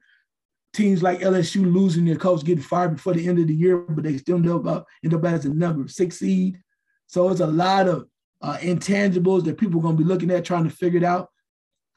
teams 0.74 1.04
like 1.04 1.20
LSU 1.20 1.72
losing 1.72 2.06
their 2.06 2.16
coach, 2.16 2.44
getting 2.44 2.64
fired 2.64 2.96
before 2.96 3.14
the 3.14 3.28
end 3.28 3.40
of 3.40 3.48
the 3.48 3.54
year, 3.54 3.78
but 3.78 4.04
they 4.04 4.18
still 4.18 4.38
end 4.38 4.68
up, 4.68 4.88
end 5.04 5.14
up 5.14 5.26
as 5.26 5.46
a 5.46 5.54
number 5.54 5.88
six 5.88 6.20
seed. 6.20 6.60
So 7.08 7.30
it's 7.30 7.42
a 7.42 7.48
lot 7.48 7.88
of 7.88 8.08
uh, 8.42 8.58
intangibles 8.58 9.44
that 9.46 9.58
people 9.58 9.80
are 9.80 9.84
going 9.84 9.98
to 9.98 10.04
be 10.04 10.08
looking 10.08 10.32
at, 10.32 10.46
trying 10.46 10.64
to 10.64 10.70
figure 10.70 11.00
it 11.00 11.04
out. 11.04 11.30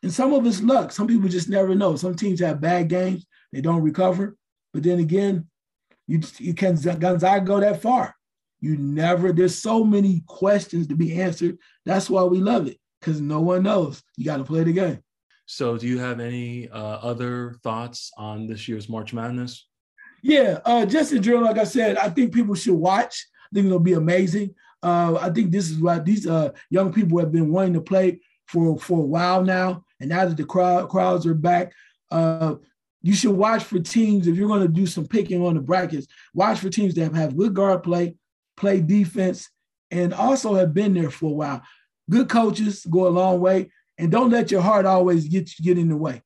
And 0.02 0.12
some 0.12 0.34
of 0.34 0.44
it's 0.46 0.60
luck. 0.62 0.92
Some 0.92 1.06
people 1.06 1.28
just 1.28 1.48
never 1.48 1.74
know. 1.74 1.96
Some 1.96 2.14
teams 2.14 2.40
have 2.40 2.60
bad 2.60 2.88
games, 2.88 3.24
they 3.52 3.60
don't 3.60 3.82
recover. 3.82 4.36
But 4.72 4.82
then 4.82 4.98
again, 4.98 5.46
you, 6.06 6.20
you 6.38 6.52
can 6.52 6.74
Gonzaga 6.74 7.44
go 7.44 7.60
that 7.60 7.80
far. 7.80 8.14
You 8.60 8.76
never, 8.76 9.32
there's 9.32 9.58
so 9.58 9.84
many 9.84 10.22
questions 10.26 10.88
to 10.88 10.96
be 10.96 11.20
answered. 11.20 11.58
That's 11.86 12.10
why 12.10 12.24
we 12.24 12.40
love 12.40 12.66
it, 12.66 12.78
because 13.00 13.20
no 13.20 13.40
one 13.40 13.62
knows. 13.62 14.02
You 14.16 14.24
got 14.24 14.38
to 14.38 14.44
play 14.44 14.64
the 14.64 14.72
game. 14.72 15.02
So, 15.46 15.76
do 15.76 15.86
you 15.86 15.98
have 15.98 16.20
any 16.20 16.68
uh, 16.70 16.78
other 16.78 17.56
thoughts 17.62 18.10
on 18.16 18.46
this 18.46 18.66
year's 18.66 18.88
March 18.88 19.12
Madness? 19.12 19.66
Yeah, 20.22 20.60
uh, 20.64 20.86
just 20.86 21.12
in 21.12 21.22
general, 21.22 21.44
like 21.44 21.58
I 21.58 21.64
said, 21.64 21.98
I 21.98 22.08
think 22.08 22.32
people 22.32 22.54
should 22.54 22.74
watch. 22.74 23.26
I 23.44 23.54
think 23.54 23.66
it'll 23.66 23.78
be 23.78 23.92
amazing. 23.92 24.54
Uh, 24.82 25.18
I 25.20 25.30
think 25.30 25.50
this 25.50 25.70
is 25.70 25.78
what 25.78 26.04
these 26.04 26.26
uh, 26.26 26.52
young 26.70 26.92
people 26.92 27.18
have 27.18 27.30
been 27.30 27.52
wanting 27.52 27.74
to 27.74 27.80
play 27.80 28.20
for 28.46 28.78
for 28.78 29.00
a 29.00 29.06
while 29.06 29.42
now, 29.42 29.84
and 30.00 30.08
now 30.08 30.24
that 30.24 30.36
the 30.36 30.44
crowd 30.44 30.88
crowds 30.88 31.26
are 31.26 31.34
back, 31.34 31.72
uh, 32.10 32.54
you 33.02 33.12
should 33.12 33.36
watch 33.36 33.64
for 33.64 33.78
teams 33.80 34.26
if 34.26 34.36
you're 34.36 34.48
going 34.48 34.62
to 34.62 34.68
do 34.68 34.86
some 34.86 35.06
picking 35.06 35.44
on 35.44 35.54
the 35.54 35.60
brackets. 35.60 36.06
Watch 36.32 36.60
for 36.60 36.70
teams 36.70 36.94
that 36.94 37.14
have 37.14 37.36
good 37.36 37.52
guard 37.52 37.82
play, 37.82 38.16
play 38.56 38.80
defense, 38.80 39.50
and 39.90 40.14
also 40.14 40.54
have 40.54 40.72
been 40.72 40.94
there 40.94 41.10
for 41.10 41.26
a 41.26 41.34
while. 41.34 41.62
Good 42.08 42.30
coaches 42.30 42.86
go 42.86 43.06
a 43.06 43.08
long 43.08 43.40
way 43.40 43.70
and 43.98 44.10
don't 44.10 44.30
let 44.30 44.50
your 44.50 44.62
heart 44.62 44.86
always 44.86 45.28
get 45.28 45.50
get 45.62 45.78
in 45.78 45.88
the 45.88 45.96
way. 45.96 46.22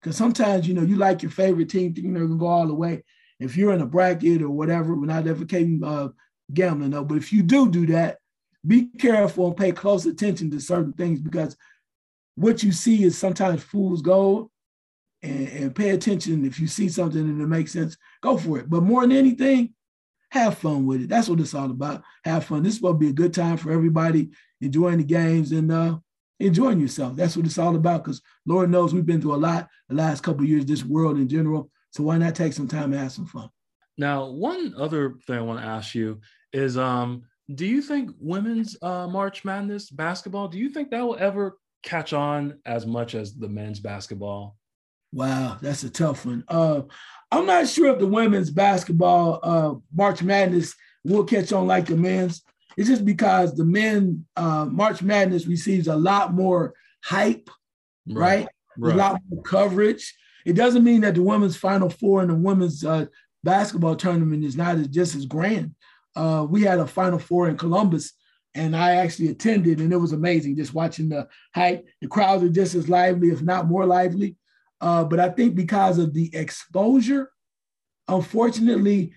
Because 0.00 0.16
sometimes 0.16 0.66
you 0.66 0.74
know 0.74 0.82
you 0.82 0.96
like 0.96 1.22
your 1.22 1.30
favorite 1.30 1.68
team, 1.70 1.94
thinking 1.94 2.12
they're 2.12 2.26
gonna 2.26 2.38
go 2.38 2.46
all 2.46 2.66
the 2.66 2.74
way. 2.74 3.04
If 3.38 3.56
you're 3.56 3.72
in 3.72 3.80
a 3.80 3.86
bracket 3.86 4.42
or 4.42 4.50
whatever, 4.50 4.94
we're 4.94 5.06
not 5.06 5.26
advocating 5.26 5.82
uh, 5.84 6.08
gambling 6.52 6.90
though. 6.90 7.04
But 7.04 7.18
if 7.18 7.32
you 7.32 7.42
do 7.42 7.70
do 7.70 7.86
that, 7.86 8.18
be 8.66 8.86
careful 8.98 9.48
and 9.48 9.56
pay 9.56 9.72
close 9.72 10.06
attention 10.06 10.50
to 10.50 10.60
certain 10.60 10.92
things 10.92 11.20
because 11.20 11.56
what 12.34 12.62
you 12.62 12.72
see 12.72 13.04
is 13.04 13.18
sometimes 13.18 13.62
fool's 13.62 14.02
gold. 14.02 14.48
And, 15.24 15.48
and 15.50 15.74
pay 15.74 15.90
attention 15.90 16.44
if 16.44 16.58
you 16.58 16.66
see 16.66 16.88
something 16.88 17.20
and 17.20 17.40
it 17.40 17.46
makes 17.46 17.72
sense, 17.72 17.96
go 18.22 18.36
for 18.36 18.58
it. 18.58 18.68
But 18.68 18.82
more 18.82 19.02
than 19.02 19.12
anything, 19.12 19.72
have 20.32 20.58
fun 20.58 20.86
with 20.86 21.02
it. 21.02 21.08
That's 21.08 21.28
what 21.28 21.38
it's 21.38 21.54
all 21.54 21.70
about. 21.70 22.02
Have 22.24 22.46
fun. 22.46 22.62
This 22.64 22.80
will 22.80 22.94
be 22.94 23.10
a 23.10 23.12
good 23.12 23.32
time 23.32 23.56
for 23.56 23.70
everybody, 23.70 24.30
enjoying 24.60 24.98
the 24.98 25.04
games 25.04 25.52
and 25.52 25.70
uh, 25.70 25.98
enjoying 26.40 26.80
yourself. 26.80 27.16
That's 27.16 27.36
what 27.36 27.46
it's 27.46 27.58
all 27.58 27.76
about. 27.76 28.04
Because 28.04 28.22
Lord 28.46 28.70
knows 28.70 28.92
we've 28.92 29.06
been 29.06 29.20
through 29.20 29.34
a 29.34 29.36
lot 29.36 29.68
the 29.88 29.94
last 29.94 30.22
couple 30.22 30.44
years, 30.44 30.66
this 30.66 30.84
world 30.84 31.16
in 31.18 31.28
general. 31.28 31.70
So 31.90 32.02
why 32.02 32.18
not 32.18 32.34
take 32.34 32.52
some 32.52 32.68
time 32.68 32.92
and 32.92 33.02
have 33.02 33.12
some 33.12 33.26
fun? 33.26 33.50
Now, 33.98 34.26
one 34.26 34.74
other 34.78 35.16
thing 35.26 35.38
I 35.38 35.42
want 35.42 35.60
to 35.60 35.66
ask 35.66 35.94
you 35.94 36.20
is, 36.52 36.78
um, 36.78 37.22
do 37.54 37.66
you 37.66 37.82
think 37.82 38.10
women's 38.18 38.76
uh, 38.82 39.06
March 39.06 39.44
Madness 39.44 39.90
basketball? 39.90 40.48
Do 40.48 40.58
you 40.58 40.70
think 40.70 40.90
that 40.90 41.02
will 41.02 41.16
ever 41.18 41.58
catch 41.82 42.12
on 42.12 42.58
as 42.64 42.86
much 42.86 43.14
as 43.14 43.34
the 43.34 43.48
men's 43.48 43.80
basketball? 43.80 44.56
Wow, 45.12 45.58
that's 45.60 45.82
a 45.82 45.90
tough 45.90 46.24
one. 46.24 46.44
Uh, 46.48 46.82
I'm 47.30 47.44
not 47.44 47.68
sure 47.68 47.92
if 47.92 47.98
the 47.98 48.06
women's 48.06 48.50
basketball 48.50 49.40
uh, 49.42 49.74
March 49.94 50.22
Madness 50.22 50.74
will 51.04 51.24
catch 51.24 51.52
on 51.52 51.66
like 51.66 51.86
the 51.86 51.96
men's. 51.96 52.42
It's 52.76 52.88
just 52.88 53.04
because 53.04 53.54
the 53.54 53.64
men 53.64 54.24
uh, 54.36 54.66
March 54.66 55.02
Madness 55.02 55.46
receives 55.46 55.88
a 55.88 55.96
lot 55.96 56.32
more 56.32 56.74
hype, 57.04 57.50
right? 58.08 58.48
right? 58.78 58.94
A 58.94 58.96
lot 58.96 59.20
more 59.28 59.42
coverage. 59.42 60.14
It 60.44 60.54
doesn't 60.54 60.84
mean 60.84 61.02
that 61.02 61.14
the 61.14 61.22
women's 61.22 61.56
Final 61.56 61.88
Four 61.88 62.22
and 62.22 62.30
the 62.30 62.34
women's 62.34 62.84
uh, 62.84 63.06
basketball 63.44 63.96
tournament 63.96 64.44
is 64.44 64.56
not 64.56 64.76
as, 64.76 64.88
just 64.88 65.14
as 65.14 65.26
grand. 65.26 65.74
Uh, 66.16 66.46
we 66.48 66.62
had 66.62 66.78
a 66.78 66.86
Final 66.86 67.18
Four 67.18 67.48
in 67.48 67.56
Columbus, 67.56 68.12
and 68.54 68.76
I 68.76 68.96
actually 68.96 69.28
attended, 69.28 69.80
and 69.80 69.92
it 69.92 69.96
was 69.96 70.12
amazing 70.12 70.56
just 70.56 70.74
watching 70.74 71.08
the 71.08 71.28
hype. 71.54 71.86
The 72.00 72.08
crowds 72.08 72.42
are 72.42 72.48
just 72.48 72.74
as 72.74 72.88
lively, 72.88 73.28
if 73.28 73.42
not 73.42 73.68
more 73.68 73.86
lively. 73.86 74.36
Uh, 74.80 75.04
but 75.04 75.20
I 75.20 75.28
think 75.28 75.54
because 75.54 75.98
of 75.98 76.12
the 76.12 76.34
exposure, 76.34 77.30
unfortunately, 78.08 79.14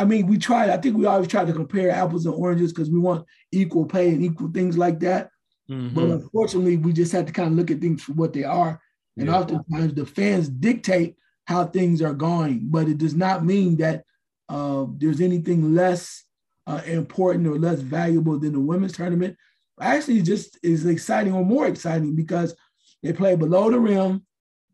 I 0.00 0.04
mean, 0.06 0.26
we 0.26 0.38
try. 0.38 0.72
I 0.72 0.78
think 0.78 0.96
we 0.96 1.04
always 1.04 1.28
try 1.28 1.44
to 1.44 1.52
compare 1.52 1.90
apples 1.90 2.24
and 2.24 2.34
oranges 2.34 2.72
because 2.72 2.88
we 2.88 2.98
want 2.98 3.26
equal 3.52 3.84
pay 3.84 4.08
and 4.08 4.24
equal 4.24 4.50
things 4.50 4.78
like 4.78 4.98
that. 5.00 5.28
Mm-hmm. 5.70 5.94
But 5.94 6.04
unfortunately, 6.04 6.78
we 6.78 6.94
just 6.94 7.12
have 7.12 7.26
to 7.26 7.32
kind 7.32 7.48
of 7.48 7.54
look 7.54 7.70
at 7.70 7.82
things 7.82 8.02
for 8.02 8.12
what 8.14 8.32
they 8.32 8.44
are. 8.44 8.80
And 9.18 9.26
yeah. 9.26 9.38
oftentimes, 9.38 9.92
the 9.92 10.06
fans 10.06 10.48
dictate 10.48 11.16
how 11.44 11.66
things 11.66 12.00
are 12.00 12.14
going, 12.14 12.68
but 12.70 12.88
it 12.88 12.96
does 12.96 13.14
not 13.14 13.44
mean 13.44 13.76
that 13.76 14.04
uh, 14.48 14.86
there's 14.96 15.20
anything 15.20 15.74
less 15.74 16.24
uh, 16.66 16.80
important 16.86 17.46
or 17.46 17.58
less 17.58 17.80
valuable 17.80 18.38
than 18.38 18.54
the 18.54 18.60
women's 18.60 18.92
tournament. 18.92 19.36
Actually, 19.78 20.22
just 20.22 20.58
is 20.62 20.86
exciting 20.86 21.34
or 21.34 21.44
more 21.44 21.66
exciting 21.66 22.16
because 22.16 22.54
they 23.02 23.12
play 23.12 23.36
below 23.36 23.70
the 23.70 23.78
rim, 23.78 24.24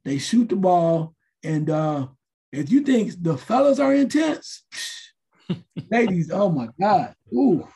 they 0.04 0.18
shoot 0.18 0.49
the 0.49 0.56
ball, 0.56 1.16
and 1.42 1.68
uh, 1.68 2.06
if 2.52 2.71
you 2.71 2.83
think 2.83 3.12
the 3.21 3.37
fellas 3.37 3.80
are 3.80 3.95
intense, 3.95 4.62
ladies, 5.91 6.31
oh 6.31 6.50
my 6.50 6.69
God, 6.81 7.15
ooh, 7.33 7.67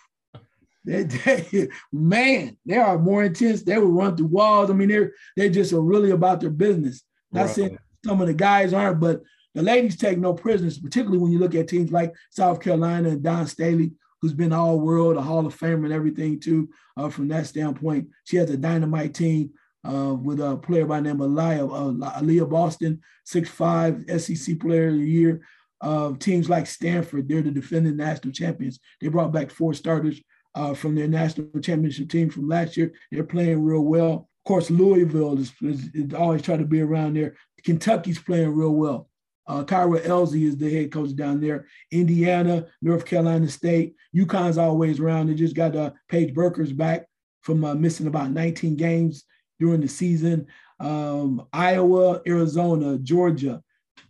they, 0.85 1.03
they, 1.05 1.69
man, 1.93 2.57
they 2.65 2.77
are 2.77 2.99
more 2.99 3.25
intense. 3.25 3.63
They 3.63 3.79
will 3.79 3.93
run 3.93 4.17
through 4.17 4.27
walls. 4.27 4.71
I 4.71 4.75
mean, 4.75 4.89
they're 4.89 5.13
they 5.37 5.51
just 5.51 5.73
are 5.73 5.81
really 5.81 6.11
about 6.11 6.41
their 6.41 6.51
business. 6.51 7.03
Not 7.33 7.47
right. 7.47 7.51
saying 7.51 7.79
some 8.05 8.21
of 8.21 8.27
the 8.27 8.35
guys 8.35 8.73
aren't, 8.73 9.01
but 9.01 9.23
the 9.55 9.63
ladies 9.63 9.97
take 9.97 10.19
no 10.19 10.33
prisoners, 10.33 10.79
particularly 10.79 11.19
when 11.19 11.33
you 11.33 11.39
look 11.39 11.55
at 11.55 11.69
teams 11.69 11.91
like 11.91 12.15
South 12.31 12.61
Carolina 12.61 13.11
and 13.11 13.23
Dawn 13.23 13.47
Staley, 13.47 13.93
who's 14.21 14.33
been 14.33 14.53
all 14.53 14.81
world, 14.81 15.17
a 15.17 15.23
Hall 15.23 15.45
of 15.47 15.59
Famer 15.59 15.85
and 15.85 15.93
everything 15.93 16.41
too. 16.41 16.69
Uh, 16.97 17.09
from 17.09 17.29
that 17.29 17.47
standpoint, 17.47 18.09
she 18.25 18.37
has 18.37 18.51
a 18.51 18.57
dynamite 18.57 19.15
team 19.15 19.51
uh, 19.85 20.15
with 20.15 20.41
a 20.41 20.57
player 20.57 20.87
by 20.87 21.01
the 21.01 21.09
name 21.09 21.21
of 21.21 21.31
Aliyah, 21.31 22.05
uh, 22.05 22.21
Aliyah 22.21 22.49
Boston, 22.49 23.01
six 23.25 23.49
five 23.49 24.05
SEC 24.19 24.59
Player 24.61 24.89
of 24.89 24.95
the 24.95 25.09
Year. 25.09 25.43
Uh, 25.81 26.13
teams 26.19 26.49
like 26.49 26.67
Stanford, 26.67 27.29
they're 27.29 27.43
the 27.43 27.51
defending 27.51 27.97
national 27.97 28.33
champions. 28.33 28.79
They 29.01 29.09
brought 29.09 29.33
back 29.33 29.51
four 29.51 29.75
starters 29.75 30.21
uh, 30.55 30.75
from 30.75 30.95
their 30.95 31.09
national 31.09 31.49
championship 31.61 32.09
team 32.09 32.31
from 32.31 32.49
last 32.49 32.77
year. 32.77 32.93
They're 33.11 33.25
playing 33.25 33.63
real 33.63 33.83
well. 33.83 34.13
Of 34.13 34.49
course, 34.49 34.71
Louisville 34.71 35.39
is, 35.39 35.53
is, 35.63 35.89
is 35.95 36.15
always 36.15 36.43
trying 36.43 36.59
to 36.59 36.65
be 36.65 36.81
around 36.81 37.17
there. 37.17 37.37
Kentucky's 37.65 38.19
playing 38.19 38.55
real 38.55 38.75
well. 38.75 39.09
Uh, 39.47 39.65
Kyra 39.65 40.01
Elzy 40.03 40.45
is 40.47 40.57
the 40.57 40.73
head 40.73 40.93
coach 40.93 41.15
down 41.17 41.41
there. 41.41 41.67
Indiana, 41.91 42.67
North 42.83 43.05
Carolina 43.05 43.49
State, 43.49 43.97
UConn's 44.15 44.59
always 44.59 45.01
around. 45.01 45.27
They 45.27 45.35
just 45.35 45.57
got 45.57 45.75
uh, 45.75 45.91
Paige 46.09 46.35
Bueckers 46.35 46.77
back 46.77 47.07
from 47.43 47.65
uh, 47.65 47.75
missing 47.75 48.07
about 48.07 48.31
19 48.31 48.77
games 48.77 49.25
during 49.59 49.81
the 49.81 49.89
season. 49.89 50.47
Um, 50.79 51.47
Iowa, 51.53 52.23
Arizona, 52.27 52.99
Georgia, 52.99 53.63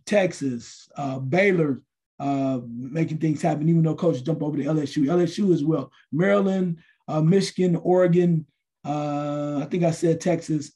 Texas, 0.05 0.89
uh, 0.95 1.19
Baylor, 1.19 1.81
uh, 2.19 2.59
making 2.67 3.17
things 3.17 3.41
happen, 3.41 3.67
even 3.67 3.81
though 3.81 3.95
coach 3.95 4.23
jump 4.23 4.43
over 4.43 4.57
to 4.57 4.63
LSU. 4.63 5.05
LSU 5.05 5.53
as 5.53 5.63
well. 5.63 5.91
Maryland, 6.11 6.77
uh, 7.07 7.21
Michigan, 7.21 7.75
Oregon. 7.77 8.45
Uh, 8.85 9.59
I 9.61 9.65
think 9.65 9.83
I 9.83 9.91
said 9.91 10.21
Texas. 10.21 10.71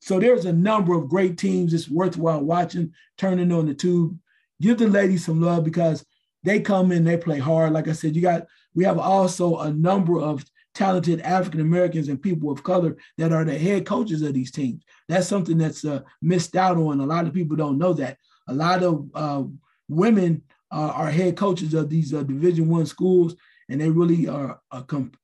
So 0.00 0.18
there's 0.18 0.44
a 0.44 0.52
number 0.52 0.94
of 0.94 1.08
great 1.08 1.38
teams. 1.38 1.72
It's 1.72 1.88
worthwhile 1.88 2.42
watching, 2.42 2.92
turning 3.16 3.52
on 3.52 3.66
the 3.66 3.74
tube. 3.74 4.18
Give 4.60 4.76
the 4.76 4.88
ladies 4.88 5.24
some 5.24 5.40
love 5.40 5.64
because 5.64 6.04
they 6.42 6.60
come 6.60 6.92
in, 6.92 7.04
they 7.04 7.16
play 7.16 7.38
hard. 7.38 7.72
Like 7.72 7.88
I 7.88 7.92
said, 7.92 8.16
you 8.16 8.22
got 8.22 8.46
we 8.74 8.84
have 8.84 8.98
also 8.98 9.58
a 9.58 9.72
number 9.72 10.20
of 10.20 10.44
talented 10.74 11.20
African 11.22 11.60
Americans 11.60 12.08
and 12.08 12.22
people 12.22 12.50
of 12.50 12.62
color 12.62 12.96
that 13.16 13.32
are 13.32 13.44
the 13.44 13.58
head 13.58 13.84
coaches 13.84 14.22
of 14.22 14.34
these 14.34 14.52
teams. 14.52 14.84
That's 15.08 15.26
something 15.26 15.58
that's 15.58 15.84
uh, 15.84 16.02
missed 16.22 16.54
out 16.54 16.76
on. 16.76 17.00
A 17.00 17.06
lot 17.06 17.26
of 17.26 17.34
people 17.34 17.56
don't 17.56 17.78
know 17.78 17.92
that. 17.94 18.18
A 18.48 18.54
lot 18.54 18.82
of 18.82 19.08
uh, 19.14 19.44
women 19.88 20.42
uh, 20.70 20.92
are 20.94 21.10
head 21.10 21.36
coaches 21.36 21.74
of 21.74 21.88
these 21.88 22.12
uh, 22.12 22.22
Division 22.22 22.68
One 22.68 22.86
schools, 22.86 23.36
and 23.68 23.80
they 23.80 23.90
really 23.90 24.28
are 24.28 24.60
comp- 24.86 25.16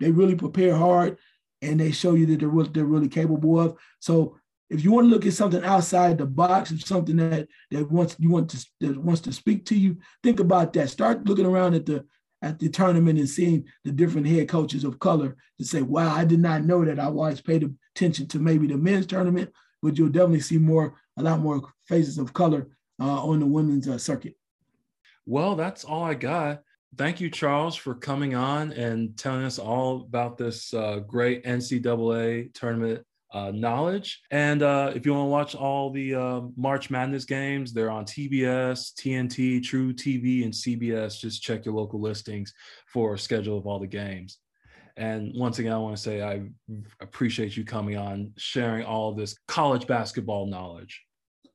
they 0.00 0.10
really 0.10 0.34
prepare 0.34 0.74
hard 0.74 1.18
and 1.62 1.78
they 1.78 1.90
show 1.90 2.14
you 2.14 2.26
that 2.26 2.40
they're 2.40 2.48
what 2.48 2.72
they're 2.72 2.84
really 2.84 3.08
capable 3.08 3.60
of. 3.60 3.76
So 4.00 4.36
if 4.70 4.84
you 4.84 4.92
want 4.92 5.06
to 5.06 5.10
look 5.10 5.26
at 5.26 5.32
something 5.32 5.64
outside 5.64 6.18
the 6.18 6.26
box, 6.26 6.70
if 6.70 6.86
something 6.86 7.16
that 7.16 7.48
that 7.70 7.90
wants 7.90 8.16
you 8.18 8.30
want 8.30 8.50
to 8.50 8.66
that 8.80 8.96
wants 8.96 9.20
to 9.22 9.32
speak 9.32 9.66
to 9.66 9.76
you, 9.76 9.98
think 10.22 10.40
about 10.40 10.72
that. 10.74 10.90
Start 10.90 11.26
looking 11.26 11.46
around 11.46 11.74
at 11.74 11.86
the 11.86 12.04
at 12.42 12.58
the 12.58 12.68
tournament 12.68 13.18
and 13.18 13.28
seeing 13.28 13.64
the 13.84 13.92
different 13.92 14.26
head 14.26 14.48
coaches 14.48 14.84
of 14.84 14.98
color 14.98 15.36
to 15.58 15.64
say, 15.64 15.82
wow, 15.82 16.14
I 16.14 16.24
did 16.24 16.40
not 16.40 16.64
know 16.64 16.84
that. 16.84 16.98
I 16.98 17.04
always 17.04 17.40
paid 17.40 17.70
attention 17.94 18.28
to 18.28 18.38
maybe 18.38 18.66
the 18.66 18.78
men's 18.78 19.06
tournament, 19.06 19.50
but 19.82 19.98
you'll 19.98 20.08
definitely 20.08 20.40
see 20.40 20.56
more, 20.56 20.94
a 21.20 21.22
lot 21.22 21.40
more 21.40 21.60
faces 21.84 22.18
of 22.18 22.32
color 22.32 22.68
uh, 23.00 23.24
on 23.24 23.40
the 23.40 23.46
women's 23.46 23.88
uh, 23.88 23.98
circuit. 23.98 24.36
Well, 25.26 25.54
that's 25.54 25.84
all 25.84 26.02
I 26.02 26.14
got 26.14 26.62
thank 26.96 27.20
you, 27.20 27.30
Charles, 27.30 27.76
for 27.76 27.94
coming 27.94 28.34
on 28.34 28.72
and 28.72 29.16
telling 29.16 29.44
us 29.44 29.58
all 29.58 30.02
about 30.02 30.36
this 30.36 30.72
uh, 30.74 31.00
great 31.06 31.44
NCAA 31.44 32.52
tournament 32.54 33.04
uh, 33.32 33.52
knowledge. 33.52 34.22
And 34.30 34.62
uh, 34.62 34.92
if 34.94 35.06
you 35.06 35.14
want 35.14 35.26
to 35.26 35.30
watch 35.30 35.54
all 35.54 35.90
the 35.90 36.14
uh, 36.14 36.40
March 36.56 36.90
Madness 36.90 37.24
games, 37.24 37.72
they're 37.72 37.90
on 37.90 38.04
TBS, 38.04 38.92
TNT, 38.94 39.60
truTV, 39.60 40.44
and 40.44 40.52
CBS. 40.52 41.20
Just 41.20 41.42
check 41.42 41.64
your 41.64 41.74
local 41.74 42.00
listings 42.00 42.52
for 42.86 43.14
a 43.14 43.18
schedule 43.18 43.56
of 43.56 43.66
all 43.66 43.78
the 43.78 43.86
games. 43.86 44.38
And 44.96 45.32
once 45.34 45.60
again, 45.60 45.72
I 45.72 45.78
want 45.78 45.96
to 45.96 46.02
say 46.02 46.22
I 46.22 46.42
appreciate 47.00 47.56
you 47.56 47.64
coming 47.64 47.96
on, 47.96 48.32
sharing 48.36 48.84
all 48.84 49.14
this 49.14 49.36
college 49.46 49.86
basketball 49.86 50.46
knowledge. 50.46 51.00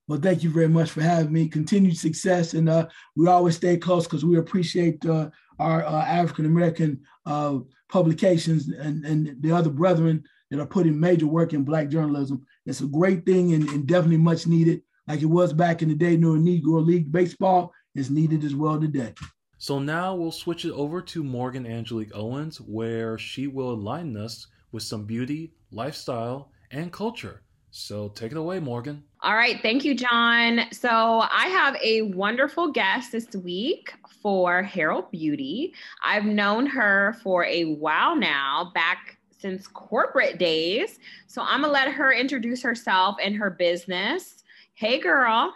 Well, 0.08 0.20
thank 0.20 0.44
you 0.44 0.52
very 0.52 0.68
much 0.68 0.92
for 0.92 1.02
having 1.02 1.34
me. 1.34 1.48
Continued 1.48 1.98
success, 1.98 2.54
and 2.54 2.70
uh, 2.70 2.88
we 3.16 3.28
always 3.28 3.56
stay 3.56 3.78
close 3.78 4.06
because 4.06 4.24
we 4.24 4.38
appreciate 4.38 5.04
uh, 5.06 5.30
our 5.58 5.84
uh, 5.84 6.06
African 6.06 6.46
American 6.46 7.02
uh, 7.26 7.60
publications 7.90 8.70
and, 8.70 9.04
and 9.04 9.42
the 9.42 9.52
other 9.52 9.72
brethren 9.72 10.24
that 10.52 10.60
are 10.60 10.68
putting 10.68 11.00
major 11.00 11.26
work 11.26 11.54
in 11.54 11.64
Black 11.64 11.90
journalism. 11.90 12.46
It's 12.68 12.82
a 12.82 12.88
great 12.88 13.26
thing 13.26 13.54
and, 13.54 13.68
and 13.70 13.88
definitely 13.88 14.18
much 14.18 14.46
needed, 14.46 14.82
like 15.08 15.22
it 15.22 15.26
was 15.26 15.54
back 15.54 15.82
in 15.82 15.90
the 15.90 15.96
day 15.96 16.16
during 16.18 16.46
Negro 16.46 16.86
League 16.86 17.12
baseball. 17.12 17.74
It's 17.96 18.10
needed 18.10 18.44
as 18.44 18.54
well 18.54 18.80
today. 18.80 19.14
So 19.58 19.80
now 19.80 20.14
we'll 20.14 20.32
switch 20.32 20.66
it 20.66 20.74
over 20.74 21.02
to 21.02 21.24
Morgan 21.24 21.66
Angelique 21.66 22.16
Owens, 22.16 22.60
where 22.62 23.18
she 23.18 23.48
will 23.48 23.74
enlighten 23.74 24.18
us 24.18 24.48
with 24.72 24.84
some 24.84 25.06
beauty, 25.06 25.54
lifestyle, 25.72 26.52
and 26.72 26.92
culture. 26.92 27.42
So 27.78 28.08
take 28.08 28.32
it 28.32 28.38
away, 28.38 28.62
Morgan. 28.62 29.04
All 29.20 29.36
right. 29.36 29.62
Thank 29.62 29.84
you, 29.84 29.96
John. 29.96 30.62
So 30.72 30.90
I 30.90 31.48
have 31.48 31.76
a 31.84 32.04
wonderful 32.04 32.72
guest 32.72 33.12
this 33.12 33.28
week 33.36 33.94
for 34.22 34.64
Herald 34.64 35.12
Beauty. 35.12 35.74
I've 36.02 36.24
known 36.24 36.68
her 36.68 37.18
for 37.22 37.44
a 37.44 37.66
while 37.66 38.16
now, 38.16 38.72
back 38.74 39.18
since 39.30 39.68
corporate 39.68 40.40
days. 40.40 41.00
So 41.28 41.42
I'm 41.42 41.62
going 41.62 41.70
to 41.70 41.74
let 41.74 41.92
her 41.92 42.14
introduce 42.14 42.62
herself 42.62 43.18
and 43.22 43.36
her 43.36 43.50
business. 43.50 44.42
Hey, 44.76 45.02
girl. 45.02 45.54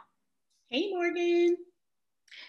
Hey, 0.67 0.89
Morgan. 0.91 1.55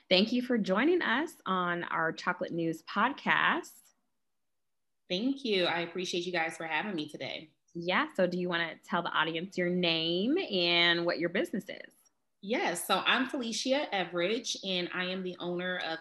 Thank 0.09 0.33
you 0.33 0.43
for 0.43 0.59
joining 0.59 1.01
us 1.01 1.31
on 1.47 1.85
our 1.85 2.11
Chocolate 2.11 2.53
News 2.53 2.83
podcast. 2.93 3.71
Thank 5.09 5.45
you. 5.45 5.67
I 5.67 5.83
appreciate 5.83 6.27
you 6.27 6.33
guys 6.33 6.57
for 6.57 6.65
having 6.65 6.97
me 6.97 7.09
today. 7.09 7.51
Yeah. 7.75 8.07
So, 8.17 8.27
do 8.27 8.39
you 8.39 8.49
want 8.49 8.63
to 8.63 8.89
tell 8.89 9.03
the 9.03 9.11
audience 9.11 9.57
your 9.57 9.71
name 9.71 10.37
and 10.39 11.05
what 11.07 11.19
your 11.19 11.29
business 11.29 11.65
is? 11.69 11.93
Yes. 12.43 12.87
So, 12.87 13.03
I'm 13.07 13.29
Felicia 13.29 13.87
Everidge, 13.93 14.57
and 14.69 14.89
I 14.95 15.05
am 15.05 15.23
the 15.23 15.37
owner 15.39 15.81
of 15.89 15.99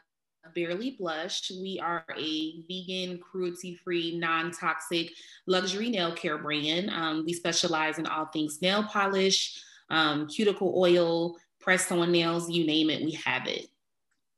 Barely 0.55 0.95
Blush. 0.97 1.51
We 1.51 1.79
are 1.83 2.05
a 2.17 2.63
vegan, 2.67 3.19
cruelty 3.19 3.75
free, 3.75 4.17
non 4.17 4.51
toxic 4.51 5.11
luxury 5.47 5.89
nail 5.89 6.13
care 6.13 6.37
brand. 6.37 6.89
Um, 6.89 7.23
we 7.25 7.33
specialize 7.33 7.99
in 7.99 8.07
all 8.07 8.25
things 8.25 8.61
nail 8.61 8.83
polish, 8.83 9.61
um, 9.89 10.27
cuticle 10.27 10.73
oil, 10.75 11.35
press 11.59 11.91
on 11.91 12.11
nails, 12.11 12.49
you 12.49 12.65
name 12.65 12.89
it, 12.89 13.03
we 13.03 13.11
have 13.25 13.47
it. 13.47 13.67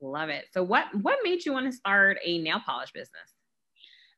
Love 0.01 0.29
it. 0.29 0.45
So, 0.51 0.63
what, 0.63 0.87
what 1.01 1.19
made 1.23 1.45
you 1.45 1.53
want 1.53 1.67
to 1.67 1.71
start 1.71 2.17
a 2.25 2.39
nail 2.39 2.59
polish 2.65 2.91
business? 2.91 3.30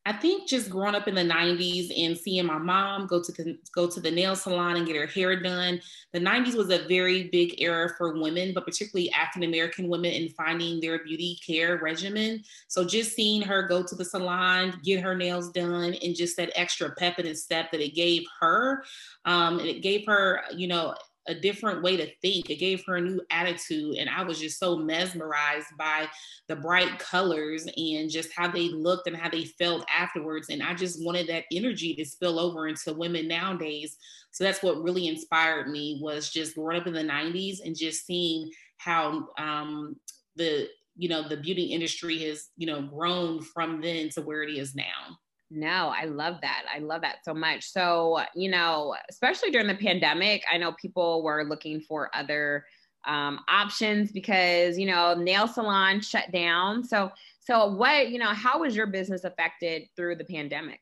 I 0.06 0.12
think 0.12 0.50
just 0.50 0.70
growing 0.70 0.96
up 0.96 1.08
in 1.08 1.16
the 1.16 1.22
90s 1.22 1.92
and 1.98 2.18
seeing 2.18 2.46
my 2.46 2.58
mom 2.58 3.08
go 3.08 3.24
to 3.24 3.32
the, 3.32 3.58
go 3.74 3.88
to 3.88 4.02
the 4.02 4.12
nail 4.12 4.36
salon 4.36 4.76
and 4.76 4.86
get 4.86 4.98
her 4.98 5.08
hair 5.08 5.42
done. 5.42 5.80
The 6.12 6.20
90s 6.20 6.56
was 6.56 6.70
a 6.72 6.86
very 6.90 7.30
big 7.30 7.62
era 7.62 7.90
for 7.98 8.20
women, 8.22 8.54
but 8.54 8.66
particularly 8.66 9.10
African 9.14 9.44
American 9.44 9.88
women 9.88 10.12
in 10.12 10.28
finding 10.30 10.82
their 10.82 11.02
beauty 11.06 11.40
care 11.46 11.78
regimen. 11.78 12.44
So 12.68 12.84
just 12.84 13.16
seeing 13.16 13.42
her 13.44 13.66
go 13.66 13.82
to 13.82 13.96
the 13.96 14.04
salon, 14.04 14.78
get 14.84 15.02
her 15.02 15.16
nails 15.16 15.52
done, 15.52 15.94
and 15.94 16.16
just 16.16 16.36
that 16.36 16.52
extra 16.56 16.92
pep 16.92 17.18
and 17.20 17.38
step 17.38 17.72
that 17.72 17.80
it 17.80 17.96
gave 17.96 18.24
her, 18.42 18.84
um, 19.24 19.60
and 19.60 19.70
it 19.70 19.82
gave 19.82 20.06
her, 20.06 20.42
you 20.54 20.68
know, 20.68 20.96
a 21.28 21.36
different 21.36 21.82
way 21.82 21.98
to 21.98 22.08
think. 22.22 22.50
It 22.50 22.60
gave 22.60 22.84
her 22.86 22.98
a 22.98 23.02
new 23.02 23.22
attitude. 23.30 23.96
And 23.98 24.10
I 24.10 24.24
was 24.24 24.40
just 24.40 24.60
so 24.60 24.78
mesmerized 24.78 25.68
by 25.78 26.08
the 26.48 26.56
bright 26.56 27.00
colors 27.00 27.68
and 27.78 28.10
just 28.10 28.30
how 28.36 28.50
they 28.50 28.70
looked 28.70 29.08
and 29.08 29.16
how 29.16 29.30
they 29.30 29.46
felt 29.46 29.86
afterwards. 29.94 30.50
And 30.50 30.62
I 30.62 30.74
just 30.74 31.04
wanted 31.04 31.28
that 31.28 31.46
energy 31.52 31.96
to 31.96 32.06
spill 32.06 32.40
over 32.40 32.68
into 32.68 32.94
women 32.94 33.28
nowadays. 33.28 33.98
So 34.32 34.44
that's 34.44 34.64
what 34.64 34.84
really 34.84 35.08
inspired 35.08 35.70
me 35.70 36.00
was 36.02 36.30
just 36.30 36.56
growing 36.56 36.82
up 36.82 36.88
in 36.88 36.94
the 36.94 37.04
90s 37.04 37.58
and 37.64 37.76
just 37.76 38.06
seeing 38.06 38.50
how 38.78 39.28
um, 39.38 39.96
the 40.36 40.68
you 40.96 41.10
know 41.10 41.28
the 41.28 41.38
beauty 41.38 41.64
industry 41.64 42.20
has 42.20 42.50
you 42.56 42.68
know 42.68 42.82
grown 42.82 43.42
from 43.42 43.82
then 43.82 44.10
to 44.10 44.22
where 44.22 44.44
it 44.44 44.52
is 44.52 44.76
now 44.76 45.18
no, 45.54 45.94
I 45.96 46.06
love 46.06 46.38
that. 46.42 46.64
I 46.74 46.80
love 46.80 47.02
that 47.02 47.24
so 47.24 47.34
much. 47.34 47.72
So, 47.72 48.20
you 48.36 48.50
know, 48.50 48.96
especially 49.10 49.52
during 49.52 49.68
the 49.68 49.76
pandemic, 49.76 50.44
I 50.52 50.58
know 50.58 50.74
people 50.74 51.24
were 51.24 51.44
looking 51.44 51.80
for 51.80 52.10
other 52.16 52.66
um, 53.06 53.40
options 53.48 54.12
because, 54.12 54.80
you 54.80 54.88
know, 54.88 55.14
nail 55.14 55.48
salon 55.48 56.02
shut 56.02 56.32
down. 56.32 56.84
So, 56.84 57.12
so 57.40 57.68
what, 57.68 58.10
you 58.10 58.18
know, 58.18 58.34
how 58.34 58.62
was 58.62 58.76
your 58.76 58.88
business 58.88 59.26
affected 59.26 59.84
through 59.96 60.16
the 60.16 60.26
pandemic? 60.26 60.80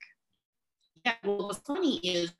Yeah, 1.05 1.15
well, 1.23 1.47
what's 1.47 1.59
funny 1.59 1.97
is 1.97 2.31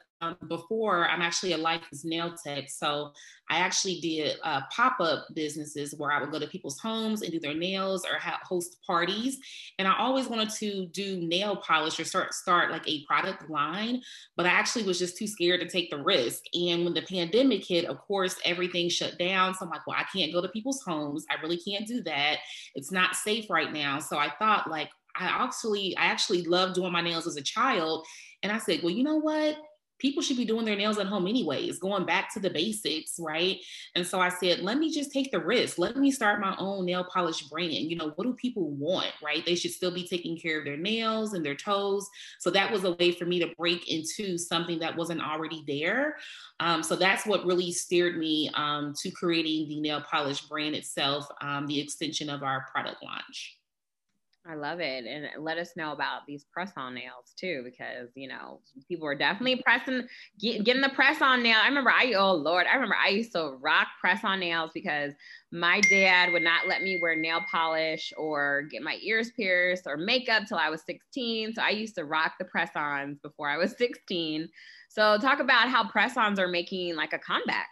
before 0.48 1.08
I'm 1.08 1.22
actually 1.22 1.54
a 1.54 1.58
licensed 1.58 2.06
nail 2.06 2.36
tech. 2.44 2.70
So 2.70 3.12
I 3.50 3.58
actually 3.58 4.00
did 4.00 4.38
uh, 4.44 4.62
pop 4.72 5.00
up 5.00 5.28
businesses 5.34 5.94
where 5.98 6.12
I 6.12 6.22
would 6.22 6.32
go 6.32 6.40
to 6.40 6.48
people's 6.48 6.80
homes 6.80 7.22
and 7.22 7.32
do 7.32 7.40
their 7.40 7.54
nails 7.54 8.06
or 8.06 8.18
ha- 8.18 8.40
host 8.44 8.78
parties. 8.86 9.38
And 9.78 9.88
I 9.88 9.98
always 9.98 10.28
wanted 10.28 10.50
to 10.52 10.86
do 10.88 11.18
nail 11.18 11.58
polish 11.58 12.00
or 12.00 12.06
start, 12.06 12.34
start 12.34 12.72
like 12.72 12.88
a 12.88 13.06
product 13.06 13.50
line, 13.50 14.02
but 14.38 14.46
I 14.46 14.50
actually 14.50 14.84
was 14.84 15.00
just 15.00 15.18
too 15.18 15.28
scared 15.28 15.62
to 15.62 15.68
take 15.68 15.90
the 15.90 16.02
risk. 16.02 16.44
And 16.54 16.86
when 16.86 16.94
the 16.94 17.02
pandemic 17.02 17.66
hit, 17.66 17.86
of 17.86 18.00
course, 18.00 18.36
everything 18.46 18.90
shut 18.90 19.18
down. 19.18 19.54
So 19.54 19.66
I'm 19.66 19.72
like, 19.72 19.86
well, 19.86 19.98
I 20.00 20.06
can't 20.16 20.34
go 20.34 20.42
to 20.42 20.48
people's 20.50 20.82
homes. 20.84 21.26
I 21.30 21.42
really 21.42 21.58
can't 21.58 21.88
do 21.88 22.02
that. 22.04 22.38
It's 22.76 22.92
not 22.92 23.16
safe 23.16 23.50
right 23.50 23.72
now. 23.74 24.00
So 24.00 24.18
I 24.18 24.32
thought, 24.40 24.70
like, 24.70 24.90
I 25.16 25.26
actually, 25.26 25.96
I 25.98 26.06
actually 26.06 26.44
loved 26.44 26.76
doing 26.76 26.94
my 26.94 27.02
nails 27.02 27.28
as 27.28 27.36
a 27.36 27.42
child. 27.42 28.06
And 28.44 28.52
I 28.52 28.60
said, 28.60 28.80
well, 28.82 28.92
you 28.92 29.04
know 29.04 29.18
what? 29.18 29.58
People 30.02 30.24
should 30.24 30.38
be 30.38 30.46
doing 30.46 30.66
their 30.66 30.76
nails 30.76 30.98
at 30.98 31.06
home 31.06 31.28
anyways, 31.28 31.78
going 31.78 32.06
back 32.06 32.34
to 32.34 32.40
the 32.40 32.50
basics, 32.50 33.20
right? 33.20 33.60
And 33.96 34.06
so 34.06 34.20
I 34.20 34.30
said, 34.30 34.60
let 34.60 34.80
me 34.80 34.92
just 34.92 35.12
take 35.12 35.32
the 35.32 35.40
risk. 35.40 35.78
Let 35.78 35.96
me 35.96 36.10
start 36.10 36.42
my 36.42 36.56
own 36.58 36.86
nail 36.86 37.04
polish 37.04 37.44
brand. 37.44 37.72
You 37.72 37.96
know, 37.96 38.12
what 38.16 38.26
do 38.26 38.34
people 38.34 38.72
want, 38.72 39.12
right? 39.24 39.46
They 39.46 39.56
should 39.56 39.72
still 39.72 39.92
be 39.92 40.08
taking 40.08 40.38
care 40.38 40.58
of 40.58 40.66
their 40.66 40.78
nails 40.78 41.34
and 41.34 41.46
their 41.46 41.56
toes. 41.56 42.10
So 42.40 42.50
that 42.50 42.72
was 42.72 42.84
a 42.84 42.94
way 42.94 43.12
for 43.12 43.26
me 43.26 43.40
to 43.40 43.54
break 43.58 43.92
into 43.92 44.38
something 44.40 44.80
that 44.80 44.98
wasn't 44.98 45.22
already 45.22 45.64
there. 45.68 46.18
Um, 46.60 46.82
so 46.82 46.96
that's 46.96 47.26
what 47.28 47.46
really 47.46 47.72
steered 47.72 48.18
me 48.18 48.50
um, 48.56 48.94
to 49.02 49.12
creating 49.12 49.70
the 49.70 49.80
nail 49.80 50.02
polish 50.02 50.42
brand 50.42 50.76
itself, 50.76 51.28
um, 51.42 51.68
the 51.68 51.80
extension 51.80 52.30
of 52.30 52.42
our 52.42 52.66
product 52.72 53.04
launch. 53.04 53.61
I 54.44 54.56
love 54.56 54.80
it. 54.80 55.06
And 55.06 55.44
let 55.44 55.60
us 55.60 55.76
know 55.76 55.92
about 55.92 56.26
these 56.26 56.46
press 56.46 56.72
on 56.76 56.96
nails 56.96 57.34
too, 57.40 57.62
because, 57.64 58.10
you 58.16 58.28
know, 58.28 58.60
people 58.88 59.06
are 59.06 59.16
definitely 59.16 59.62
pressing, 59.62 60.08
get, 60.40 60.64
getting 60.64 60.82
the 60.82 60.90
press 60.90 61.22
on 61.22 61.44
nail. 61.44 61.60
I 61.62 61.68
remember 61.68 61.92
I, 61.92 62.14
oh 62.14 62.34
Lord, 62.34 62.66
I 62.66 62.74
remember 62.74 62.96
I 62.96 63.10
used 63.10 63.34
to 63.34 63.56
rock 63.62 63.88
press 64.00 64.24
on 64.24 64.40
nails 64.40 64.72
because 64.74 65.14
my 65.52 65.80
dad 65.82 66.34
would 66.34 66.42
not 66.42 66.68
let 66.68 66.82
me 66.82 66.98
wear 67.00 67.16
nail 67.16 67.42
polish 67.52 68.12
or 68.18 68.64
get 68.72 68.82
my 68.82 68.98
ears 69.04 69.30
pierced 69.32 69.84
or 69.86 69.96
makeup 69.96 70.44
till 70.48 70.58
I 70.58 70.70
was 70.70 70.82
16. 70.88 71.54
So 71.54 71.62
I 71.62 71.70
used 71.70 71.94
to 71.96 72.06
rock 72.06 72.34
the 72.40 72.46
press 72.46 72.72
ons 72.76 73.20
before 73.20 73.48
I 73.48 73.58
was 73.58 73.72
16. 73.78 74.50
So 74.90 75.20
talk 75.20 75.40
about 75.40 75.70
how 75.70 75.88
press 75.88 76.18
ons 76.18 76.40
are 76.40 76.48
making 76.48 76.96
like 76.96 77.14
a 77.14 77.20
comeback. 77.20 77.70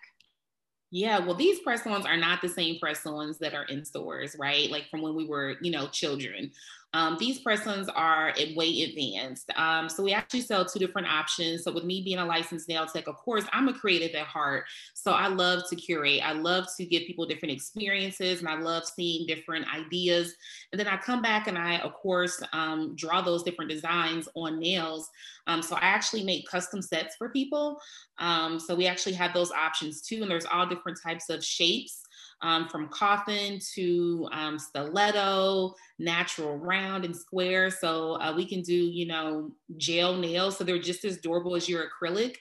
Yeah, 0.91 1.19
well, 1.19 1.35
these 1.35 1.59
press 1.59 1.85
ons 1.85 2.05
are 2.05 2.17
not 2.17 2.41
the 2.41 2.49
same 2.49 2.79
press 2.79 3.05
ons 3.05 3.37
that 3.39 3.53
are 3.53 3.65
in 3.65 3.85
stores, 3.85 4.35
right? 4.39 4.71
Like 4.71 4.89
from 4.89 5.01
when 5.01 5.15
we 5.15 5.25
were, 5.25 5.55
you 5.61 5.71
know, 5.71 5.87
children. 5.87 6.51
Um, 6.93 7.17
these 7.19 7.39
press-ons 7.39 7.87
are 7.89 8.33
way 8.55 8.81
advanced. 8.81 9.51
Um, 9.55 9.89
so 9.89 10.03
we 10.03 10.13
actually 10.13 10.41
sell 10.41 10.65
two 10.65 10.79
different 10.79 11.07
options. 11.07 11.63
So 11.63 11.71
with 11.71 11.83
me 11.83 12.01
being 12.01 12.17
a 12.17 12.25
licensed 12.25 12.67
nail 12.67 12.87
tech, 12.87 13.07
of 13.07 13.17
course, 13.17 13.45
I'm 13.53 13.67
a 13.67 13.73
creative 13.73 14.15
at 14.15 14.25
heart. 14.25 14.65
So 14.95 15.11
I 15.11 15.27
love 15.27 15.69
to 15.69 15.75
curate. 15.75 16.21
I 16.23 16.33
love 16.33 16.65
to 16.77 16.85
give 16.85 17.03
people 17.03 17.27
different 17.27 17.53
experiences 17.53 18.39
and 18.39 18.49
I 18.49 18.57
love 18.59 18.85
seeing 18.85 19.27
different 19.27 19.65
ideas. 19.73 20.35
And 20.71 20.79
then 20.79 20.87
I 20.87 20.97
come 20.97 21.21
back 21.21 21.47
and 21.47 21.57
I, 21.57 21.77
of 21.79 21.93
course, 21.93 22.41
um, 22.53 22.95
draw 22.95 23.21
those 23.21 23.43
different 23.43 23.69
designs 23.69 24.27
on 24.35 24.59
nails. 24.59 25.09
Um, 25.45 25.61
so 25.61 25.75
I 25.75 25.81
actually 25.81 26.23
make 26.23 26.47
custom 26.47 26.81
sets 26.81 27.15
for 27.17 27.29
people. 27.29 27.79
Um, 28.17 28.59
so 28.59 28.73
we 28.75 28.87
actually 28.87 29.13
have 29.13 29.33
those 29.33 29.51
options 29.51 30.01
too. 30.01 30.21
And 30.21 30.31
there's 30.31 30.45
all 30.45 30.65
different 30.65 30.99
types 31.01 31.29
of 31.29 31.45
shapes 31.45 32.03
um, 32.41 32.67
from 32.69 32.87
coffin 32.89 33.59
to 33.75 34.27
um, 34.31 34.57
stiletto, 34.57 35.75
natural 35.97 36.57
round 36.57 37.05
and 37.05 37.15
square. 37.15 37.69
So 37.69 38.13
uh, 38.21 38.33
we 38.35 38.45
can 38.45 38.61
do, 38.61 38.75
you 38.75 39.07
know, 39.07 39.51
gel 39.77 40.15
nails. 40.15 40.57
So 40.57 40.63
they're 40.63 40.79
just 40.79 41.05
as 41.05 41.17
durable 41.17 41.55
as 41.55 41.67
your 41.67 41.85
acrylic. 41.87 42.35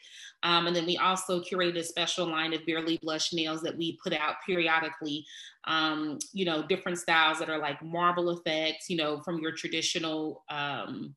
Um, 0.44 0.68
and 0.68 0.76
then 0.76 0.86
we 0.86 0.96
also 0.96 1.40
curated 1.40 1.78
a 1.78 1.82
special 1.82 2.26
line 2.26 2.52
of 2.52 2.64
Barely 2.64 2.98
Blush 3.02 3.32
nails 3.32 3.60
that 3.62 3.76
we 3.76 3.98
put 4.02 4.12
out 4.12 4.36
periodically. 4.46 5.26
Um, 5.64 6.18
you 6.32 6.44
know, 6.44 6.64
different 6.66 6.98
styles 6.98 7.40
that 7.40 7.50
are 7.50 7.58
like 7.58 7.82
marble 7.82 8.30
effects, 8.30 8.88
you 8.88 8.96
know, 8.96 9.20
from 9.20 9.40
your 9.40 9.52
traditional 9.52 10.44
um, 10.48 11.14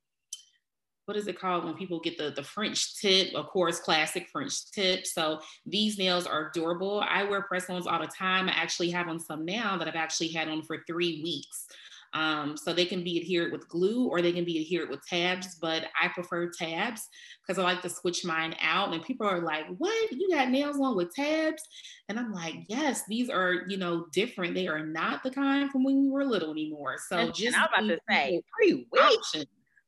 what 1.06 1.18
is 1.18 1.28
it 1.28 1.40
called 1.40 1.66
when 1.66 1.74
people 1.74 2.00
get 2.00 2.18
the, 2.18 2.32
the 2.32 2.44
French 2.44 3.00
tip, 3.00 3.34
of 3.34 3.48
course, 3.48 3.80
classic 3.80 4.28
French 4.32 4.72
tip. 4.72 5.06
So 5.06 5.40
these 5.66 5.98
nails 5.98 6.26
are 6.26 6.52
durable. 6.54 7.04
I 7.08 7.24
wear 7.24 7.42
press 7.42 7.70
ons 7.70 7.88
all 7.88 8.00
the 8.00 8.08
time. 8.08 8.48
I 8.48 8.54
actually 8.54 8.92
have 8.92 9.08
on 9.08 9.20
some 9.20 9.46
now 9.46 9.78
that 9.78 9.88
I've 9.88 9.96
actually 9.96 10.30
had 10.30 10.48
on 10.48 10.64
for 10.64 10.84
three 10.88 11.22
weeks. 11.24 11.68
Um, 12.14 12.58
so 12.58 12.74
they 12.74 12.86
can 12.86 13.04
be 13.04 13.20
adhered 13.22 13.54
with 13.54 13.70
glue 13.70 14.08
or 14.08 14.22
they 14.22 14.34
can 14.34 14.44
be 14.44 14.60
adhered 14.60 14.90
with 14.90 15.06
tabs, 15.08 15.58
but 15.62 15.86
I 16.00 16.10
prefer 16.10 16.50
tabs 16.50 17.08
because 17.42 17.58
I 17.58 17.64
like 17.64 17.82
to 17.84 17.90
switch 17.90 18.26
mine 18.26 18.54
out. 18.62 18.94
And 18.94 19.02
people 19.02 19.26
are 19.26 19.40
like, 19.40 19.66
what? 19.78 20.12
You 20.12 20.30
got 20.30 20.50
nails 20.50 20.78
on 20.78 20.98
with 20.98 21.14
tabs? 21.16 21.64
And 22.10 22.20
I'm 22.20 22.34
like, 22.34 22.56
yes, 22.68 23.04
these 23.08 23.30
are, 23.30 23.64
you 23.70 23.78
know, 23.78 24.08
different. 24.12 24.56
They 24.56 24.68
are 24.68 24.86
not 24.86 25.24
the 25.24 25.32
kind 25.32 25.72
from 25.72 25.86
when 25.86 26.02
we 26.02 26.10
were 26.10 26.26
little 26.26 26.52
anymore. 26.52 26.98
So 27.08 27.18
and 27.18 27.34
just 27.34 27.58
I 27.58 27.62
was 27.62 27.70
about 27.74 27.88
to 27.88 28.00
say 28.10 28.42
three 28.60 28.88
weeks 28.92 29.36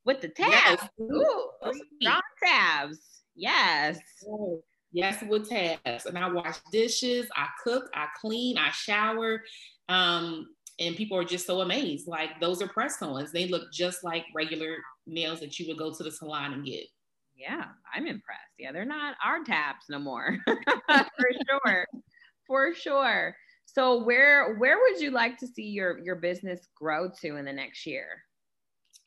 with 0.05 0.21
the 0.21 0.29
tabs. 0.29 0.51
Yes. 0.51 0.89
Ooh, 1.01 1.49
strong 2.01 2.21
tabs. 2.43 2.99
Yes. 3.35 3.99
Yes, 4.91 5.23
with 5.27 5.49
tabs. 5.49 6.05
And 6.05 6.17
I 6.17 6.29
wash 6.31 6.57
dishes, 6.71 7.27
I 7.35 7.47
cook, 7.63 7.89
I 7.93 8.07
clean, 8.19 8.57
I 8.57 8.69
shower. 8.71 9.41
Um, 9.89 10.47
and 10.79 10.95
people 10.95 11.17
are 11.17 11.23
just 11.23 11.47
so 11.47 11.61
amazed. 11.61 12.07
Like 12.07 12.39
those 12.39 12.61
are 12.61 12.67
press 12.67 13.01
ons. 13.01 13.31
They 13.31 13.47
look 13.47 13.71
just 13.71 14.03
like 14.03 14.25
regular 14.35 14.77
nails 15.05 15.39
that 15.39 15.59
you 15.59 15.67
would 15.67 15.77
go 15.77 15.93
to 15.93 16.03
the 16.03 16.11
salon 16.11 16.53
and 16.53 16.65
get. 16.65 16.85
Yeah, 17.35 17.65
I'm 17.93 18.07
impressed. 18.07 18.53
Yeah, 18.57 18.71
they're 18.71 18.85
not 18.85 19.15
our 19.23 19.43
tabs 19.43 19.85
no 19.89 19.99
more. 19.99 20.37
For 20.47 21.29
sure. 21.49 21.87
For 22.47 22.73
sure. 22.73 23.35
So 23.65 24.03
where 24.03 24.55
where 24.55 24.77
would 24.79 25.01
you 25.01 25.11
like 25.11 25.37
to 25.39 25.47
see 25.47 25.63
your 25.63 25.99
your 25.99 26.15
business 26.15 26.67
grow 26.75 27.09
to 27.21 27.35
in 27.37 27.45
the 27.45 27.53
next 27.53 27.85
year? 27.85 28.05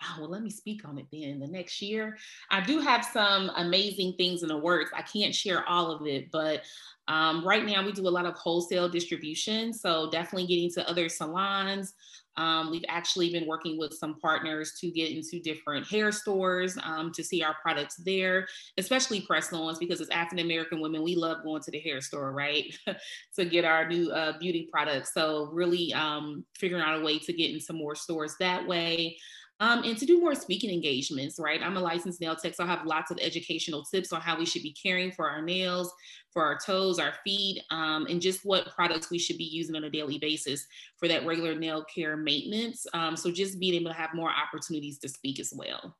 Oh, 0.03 0.21
well, 0.21 0.31
let 0.31 0.43
me 0.43 0.51
speak 0.51 0.87
on 0.87 0.99
it 0.99 1.07
then 1.13 1.39
the 1.39 1.47
next 1.47 1.81
year. 1.81 2.17
I 2.51 2.61
do 2.61 2.81
have 2.81 3.05
some 3.05 3.51
amazing 3.57 4.15
things 4.17 4.43
in 4.43 4.49
the 4.49 4.57
works. 4.57 4.91
I 4.95 5.03
can't 5.03 5.35
share 5.35 5.67
all 5.69 5.91
of 5.91 6.07
it, 6.07 6.31
but 6.31 6.63
um, 7.09 7.47
right 7.47 7.65
now 7.65 7.85
we 7.85 7.93
do 7.93 8.09
a 8.09 8.11
lot 8.11 8.27
of 8.27 8.35
wholesale 8.35 8.89
distribution. 8.89 9.73
So 9.73 10.11
definitely 10.11 10.47
getting 10.47 10.71
to 10.73 10.89
other 10.89 11.09
salons. 11.09 11.95
Um, 12.39 12.71
we've 12.71 12.85
actually 12.89 13.33
been 13.33 13.47
working 13.47 13.79
with 13.79 13.95
some 13.95 14.19
partners 14.21 14.75
to 14.81 14.91
get 14.91 15.11
into 15.11 15.41
different 15.41 15.87
hair 15.87 16.13
stores 16.13 16.77
um, 16.83 17.11
to 17.13 17.25
see 17.25 17.43
our 17.43 17.57
products 17.63 17.97
there, 17.97 18.47
especially 18.77 19.23
press 19.23 19.53
ons, 19.53 19.79
because 19.79 20.03
as 20.03 20.11
African 20.11 20.45
American 20.45 20.81
women, 20.81 21.03
we 21.03 21.17
love 21.17 21.43
going 21.45 21.63
to 21.63 21.71
the 21.71 21.81
hair 21.81 22.01
store, 22.03 22.33
right? 22.33 22.77
to 23.37 23.45
get 23.47 23.65
our 23.65 23.89
new 23.89 24.11
uh, 24.11 24.37
beauty 24.39 24.69
products. 24.71 25.15
So, 25.15 25.49
really 25.53 25.95
um, 25.95 26.45
figuring 26.59 26.83
out 26.83 27.01
a 27.01 27.05
way 27.05 27.19
to 27.21 27.33
get 27.33 27.53
into 27.53 27.73
more 27.73 27.95
stores 27.95 28.35
that 28.39 28.67
way. 28.67 29.17
Um, 29.59 29.85
and 29.85 29.97
to 29.97 30.05
do 30.05 30.21
more 30.21 30.35
speaking 30.35 30.71
engagements, 30.71 31.39
right? 31.39 31.63
I'm 31.63 31.79
a 31.79 31.81
licensed 31.81 32.21
nail 32.21 32.37
tech, 32.37 32.55
so 32.55 32.65
I 32.65 32.67
have 32.67 32.85
lots 32.85 33.11
of 33.11 33.19
educational 33.23 33.83
tips 33.85 34.13
on 34.13 34.21
how 34.21 34.39
we 34.39 34.45
should 34.45 34.63
be 34.63 34.73
caring 34.75 35.11
for 35.11 35.31
our 35.31 35.41
nails, 35.41 35.91
for 36.31 36.45
our 36.45 36.59
toes, 36.59 36.99
our 36.99 37.15
feet, 37.25 37.63
um, 37.71 38.07
and 38.11 38.21
just 38.21 38.45
what 38.45 38.69
products 38.75 39.11
we 39.11 39.19
should 39.19 39.39
be 39.39 39.45
using 39.45 39.75
on 39.75 39.85
a 39.85 39.91
daily 39.91 40.19
basis 40.19 40.67
for 40.99 41.09
that 41.09 41.25
regular 41.25 41.55
nail 41.55 41.85
care 41.85 42.19
maintenance. 42.19 42.87
Um, 42.93 43.17
so 43.17 43.31
just 43.31 43.59
being 43.59 43.75
able 43.75 43.91
to 43.91 43.97
have 43.97 44.11
more 44.13 44.31
opportunities 44.31 44.99
to 44.99 45.09
speak 45.09 45.41
as 45.41 45.55
well. 45.57 45.97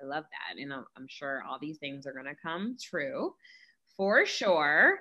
I 0.00 0.06
love 0.06 0.24
that. 0.30 0.60
And 0.60 0.72
I'm, 0.72 0.84
I'm 0.96 1.08
sure 1.08 1.42
all 1.48 1.58
these 1.60 1.78
things 1.78 2.06
are 2.06 2.12
going 2.12 2.26
to 2.26 2.36
come 2.40 2.76
true 2.80 3.34
for 3.96 4.24
sure. 4.24 5.00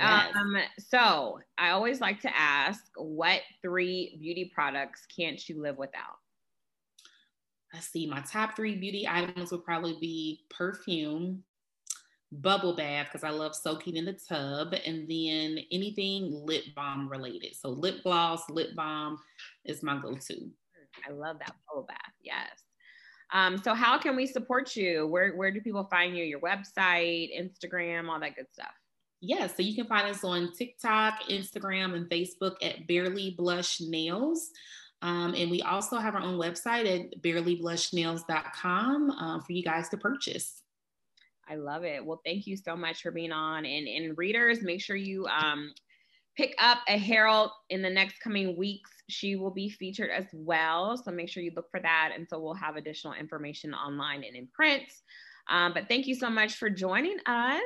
Yes. 0.00 0.34
Um, 0.34 0.56
so 0.80 1.38
I 1.56 1.70
always 1.70 2.00
like 2.00 2.20
to 2.22 2.36
ask 2.36 2.82
what 2.96 3.42
three 3.62 4.18
beauty 4.20 4.50
products 4.52 5.06
can't 5.16 5.48
you 5.48 5.62
live 5.62 5.78
without? 5.78 6.18
Let's 7.74 7.88
see, 7.88 8.06
my 8.06 8.20
top 8.20 8.54
three 8.54 8.76
beauty 8.76 9.06
items 9.08 9.50
would 9.50 9.64
probably 9.64 9.98
be 10.00 10.44
perfume, 10.48 11.42
bubble 12.30 12.76
bath, 12.76 13.08
because 13.12 13.24
I 13.24 13.30
love 13.30 13.54
soaking 13.54 13.96
in 13.96 14.04
the 14.04 14.18
tub, 14.28 14.74
and 14.86 15.08
then 15.08 15.58
anything 15.72 16.30
lip 16.32 16.64
balm 16.76 17.08
related. 17.08 17.56
So 17.56 17.70
lip 17.70 18.02
gloss, 18.04 18.48
lip 18.48 18.74
balm 18.76 19.18
is 19.64 19.82
my 19.82 20.00
go-to. 20.00 20.48
I 21.06 21.12
love 21.12 21.38
that 21.40 21.54
bubble 21.68 21.86
bath. 21.86 21.98
Yes. 22.22 22.50
Um, 23.32 23.58
so 23.58 23.74
how 23.74 23.98
can 23.98 24.14
we 24.14 24.26
support 24.26 24.76
you? 24.76 25.08
Where 25.08 25.34
where 25.34 25.50
do 25.50 25.60
people 25.60 25.88
find 25.90 26.16
you? 26.16 26.22
Your 26.22 26.40
website, 26.40 27.30
Instagram, 27.36 28.08
all 28.08 28.20
that 28.20 28.36
good 28.36 28.46
stuff. 28.52 28.72
Yeah, 29.20 29.46
so 29.48 29.62
you 29.62 29.74
can 29.74 29.86
find 29.86 30.06
us 30.06 30.22
on 30.22 30.52
TikTok, 30.52 31.14
Instagram, 31.30 31.94
and 31.94 32.08
Facebook 32.08 32.56
at 32.62 32.86
Barely 32.86 33.34
Blush 33.36 33.80
Nails. 33.80 34.50
Um, 35.02 35.34
and 35.36 35.50
we 35.50 35.60
also 35.62 35.98
have 35.98 36.14
our 36.14 36.22
own 36.22 36.38
website 36.38 36.86
at 36.86 37.20
barelyblushnails.com 37.22 39.10
uh, 39.10 39.40
for 39.40 39.52
you 39.52 39.62
guys 39.62 39.88
to 39.90 39.96
purchase. 39.96 40.62
I 41.48 41.56
love 41.56 41.84
it. 41.84 42.04
Well, 42.04 42.22
thank 42.24 42.46
you 42.46 42.56
so 42.56 42.74
much 42.74 43.02
for 43.02 43.10
being 43.10 43.32
on. 43.32 43.66
And, 43.66 43.86
and 43.86 44.16
readers, 44.16 44.62
make 44.62 44.80
sure 44.80 44.96
you 44.96 45.26
um, 45.26 45.72
pick 46.36 46.54
up 46.58 46.78
a 46.88 46.96
Herald 46.96 47.50
in 47.70 47.82
the 47.82 47.90
next 47.90 48.20
coming 48.20 48.56
weeks. 48.56 48.90
She 49.08 49.36
will 49.36 49.50
be 49.50 49.68
featured 49.68 50.10
as 50.10 50.26
well. 50.32 50.96
So 50.96 51.10
make 51.10 51.28
sure 51.28 51.42
you 51.42 51.52
look 51.54 51.70
for 51.70 51.80
that. 51.80 52.12
And 52.16 52.26
so 52.28 52.38
we'll 52.38 52.54
have 52.54 52.76
additional 52.76 53.12
information 53.14 53.74
online 53.74 54.24
and 54.24 54.34
in 54.34 54.48
print. 54.48 54.84
Um, 55.50 55.74
but 55.74 55.88
thank 55.88 56.06
you 56.06 56.14
so 56.14 56.30
much 56.30 56.54
for 56.54 56.70
joining 56.70 57.18
us. 57.26 57.60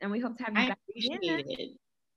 And 0.00 0.10
we 0.10 0.20
hope 0.20 0.36
to 0.38 0.44
have 0.44 0.54
you 0.54 0.60
I 0.60 0.68
back. 0.68 0.78
Again. 0.96 1.42
it. 1.46 1.70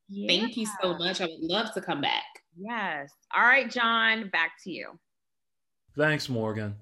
Yeah. 0.09 0.27
Thank 0.27 0.57
you 0.57 0.67
so 0.81 0.97
much. 0.97 1.21
I 1.21 1.25
would 1.25 1.41
love 1.41 1.71
to 1.73 1.81
come 1.81 2.01
back. 2.01 2.23
Yes. 2.57 3.11
All 3.35 3.43
right, 3.43 3.69
John, 3.69 4.29
back 4.29 4.53
to 4.63 4.71
you. 4.71 4.97
Thanks, 5.95 6.29
Morgan. 6.29 6.75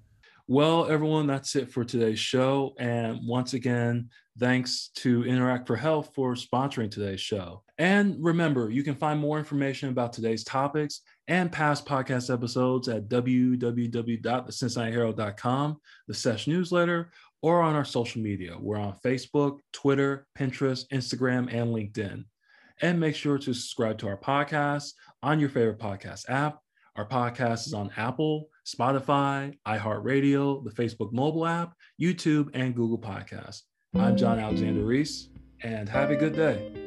Well, 0.48 0.86
everyone, 0.88 1.26
that's 1.26 1.56
it 1.56 1.72
for 1.72 1.84
today's 1.84 2.20
show. 2.20 2.76
And 2.80 3.28
once 3.28 3.54
again, 3.54 4.12
thanks 4.38 4.92
to 4.98 5.26
Interact 5.26 5.66
for 5.66 5.76
Health 5.76 6.12
for 6.14 6.36
sponsoring 6.36 6.92
today's 6.92 7.20
show. 7.20 7.64
And 7.80 8.18
remember, 8.20 8.70
you 8.70 8.84
can 8.84 8.94
find 8.94 9.20
more 9.20 9.40
information 9.40 9.90
about 9.90 10.14
today's 10.14 10.44
topics 10.44 11.02
and 11.28 11.52
past 11.52 11.88
podcast 11.88 12.32
episodes 12.32 12.88
at 12.88 13.10
www.thecincinnatiherald.com, 13.10 15.78
the 16.08 16.14
SESH 16.14 16.48
newsletter, 16.48 17.12
or 17.42 17.62
on 17.62 17.74
our 17.76 17.86
social 17.86 18.22
media. 18.22 18.56
We're 18.60 18.78
on 18.78 18.96
Facebook, 19.04 19.62
Twitter, 19.74 20.28
Pinterest, 20.38 20.88
Instagram, 20.90 21.52
and 21.52 21.74
LinkedIn. 21.74 22.26
And 22.82 23.00
make 23.00 23.16
sure 23.16 23.38
to 23.38 23.54
subscribe 23.54 23.98
to 24.00 24.08
our 24.08 24.18
podcast 24.18 24.94
on 25.24 25.40
your 25.40 25.50
favorite 25.50 25.80
podcast 25.80 26.30
app. 26.30 26.60
Our 26.96 27.08
podcast 27.08 27.68
is 27.68 27.74
on 27.74 27.92
Apple, 27.98 28.50
Spotify, 28.66 29.58
iHeartRadio, 29.68 30.64
the 30.64 30.72
Facebook 30.72 31.12
mobile 31.12 31.46
app, 31.46 31.74
YouTube, 32.02 32.50
and 32.54 32.76
Google 32.76 33.00
Podcasts. 33.00 33.64
I'm 33.96 34.18
John 34.18 34.40
Alexander 34.40 34.84
Reese, 34.84 35.30
and 35.62 35.88
have 35.88 36.12
a 36.12 36.16
good 36.16 36.36
day. 36.36 36.85